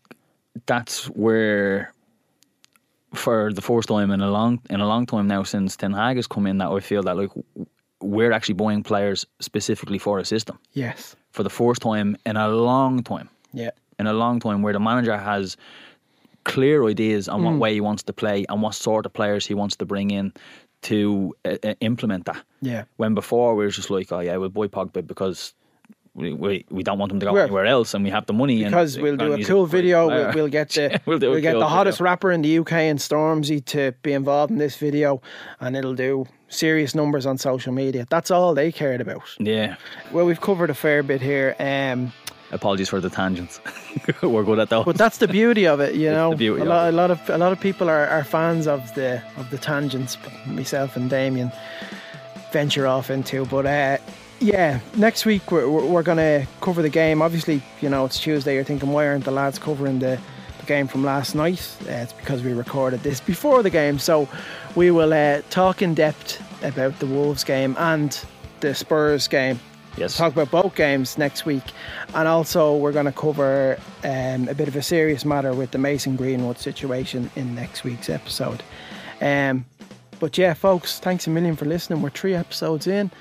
[0.65, 1.93] that's where,
[3.13, 6.15] for the first time in a long in a long time now since Ten Hag
[6.17, 7.31] has come in, that I feel that like
[8.01, 12.47] we're actually buying players specifically for a system Yes, for the first time in a
[12.47, 13.29] long time.
[13.53, 15.57] yeah, In a long time, where the manager has
[16.45, 17.45] clear ideas on Mm.
[17.45, 20.11] what way he wants to play and what sort of players he wants to bring
[20.11, 20.31] in
[20.83, 22.41] to uh, uh, implement that.
[22.61, 22.83] yeah.
[22.97, 25.53] When before we were just like, oh yeah, we'll buy Pogba because.
[26.15, 28.33] We, we, we don't want them to go Well, anywhere else, and we have the
[28.33, 28.63] money.
[28.63, 30.07] Because and we'll do a cool video.
[30.07, 32.05] We'll, we'll get the We'll a get cool the hottest video.
[32.11, 35.21] rapper in the UK and Stormzy to be involved in this video,
[35.59, 38.05] and it'll do serious numbers on social media.
[38.09, 39.21] That's all they cared about.
[39.39, 39.75] Yeah.
[40.11, 42.11] Well, we've covered a fair bit here, um,
[42.51, 43.61] Apologies for the tangents.
[44.23, 44.83] We're good at those.
[44.83, 45.93] but that's the beauty of it.
[45.99, 48.93] You know, a, lot, a lot of a lot of people are, are fans of
[48.95, 50.17] the of the tangents.
[50.47, 51.51] Myself and Damien
[52.51, 53.65] venture off into, but.
[53.65, 53.97] Uh,
[54.39, 57.21] yeah, next week we're, we're, going to cover the game.
[57.21, 58.55] Obviously, you know, it's Tuesday.
[58.55, 60.19] You're thinking, why aren't the lads covering the,
[60.59, 61.75] the game from last night?
[61.81, 63.99] Uh, it's because we recorded this before the game.
[63.99, 64.29] So
[64.75, 68.17] we will uh, talk in depth about the Wolves game and
[68.61, 69.59] the Spurs game.
[69.97, 70.15] yes.
[70.17, 71.63] Talk about both games next week.
[72.13, 75.77] And also, we're going to cover um, a bit of a serious matter with the
[75.77, 78.63] Mason Greenwood situation in next week's episode.
[79.21, 79.65] Um,
[80.21, 82.01] but yeah, folks, thanks a million for listening.
[82.01, 83.11] We're three episodes in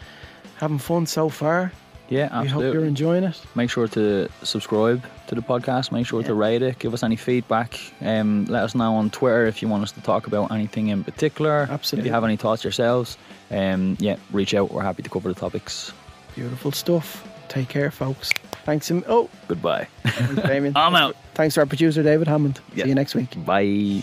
[0.59, 1.73] having fun so far.
[2.09, 3.41] yeah, We hope you're enjoying it.
[3.55, 5.93] Make sure to subscribe to the podcast.
[5.93, 6.79] Make sure to rate it.
[6.79, 7.79] Give us any feedback.
[8.01, 11.05] Um, let us know on Twitter if you want us to talk about anything in
[11.05, 11.67] particular.
[11.71, 12.01] Absolutely.
[12.03, 13.19] If you have any thoughts yourselves,
[13.51, 14.71] um, yeah, reach out.
[14.73, 15.93] We're happy to cover the topics.
[16.35, 17.27] Beautiful stuff.
[17.49, 18.31] Take care, folks.
[18.65, 18.91] Thanks.
[18.91, 19.87] a- Oh, Goodbye.
[20.05, 20.73] thanks, Damien.
[20.77, 21.17] I'm out.
[21.35, 22.61] Thanks to our producer, David Hammond.
[22.75, 22.85] Yeah.
[22.85, 23.35] See you next week.
[23.47, 24.03] Bye.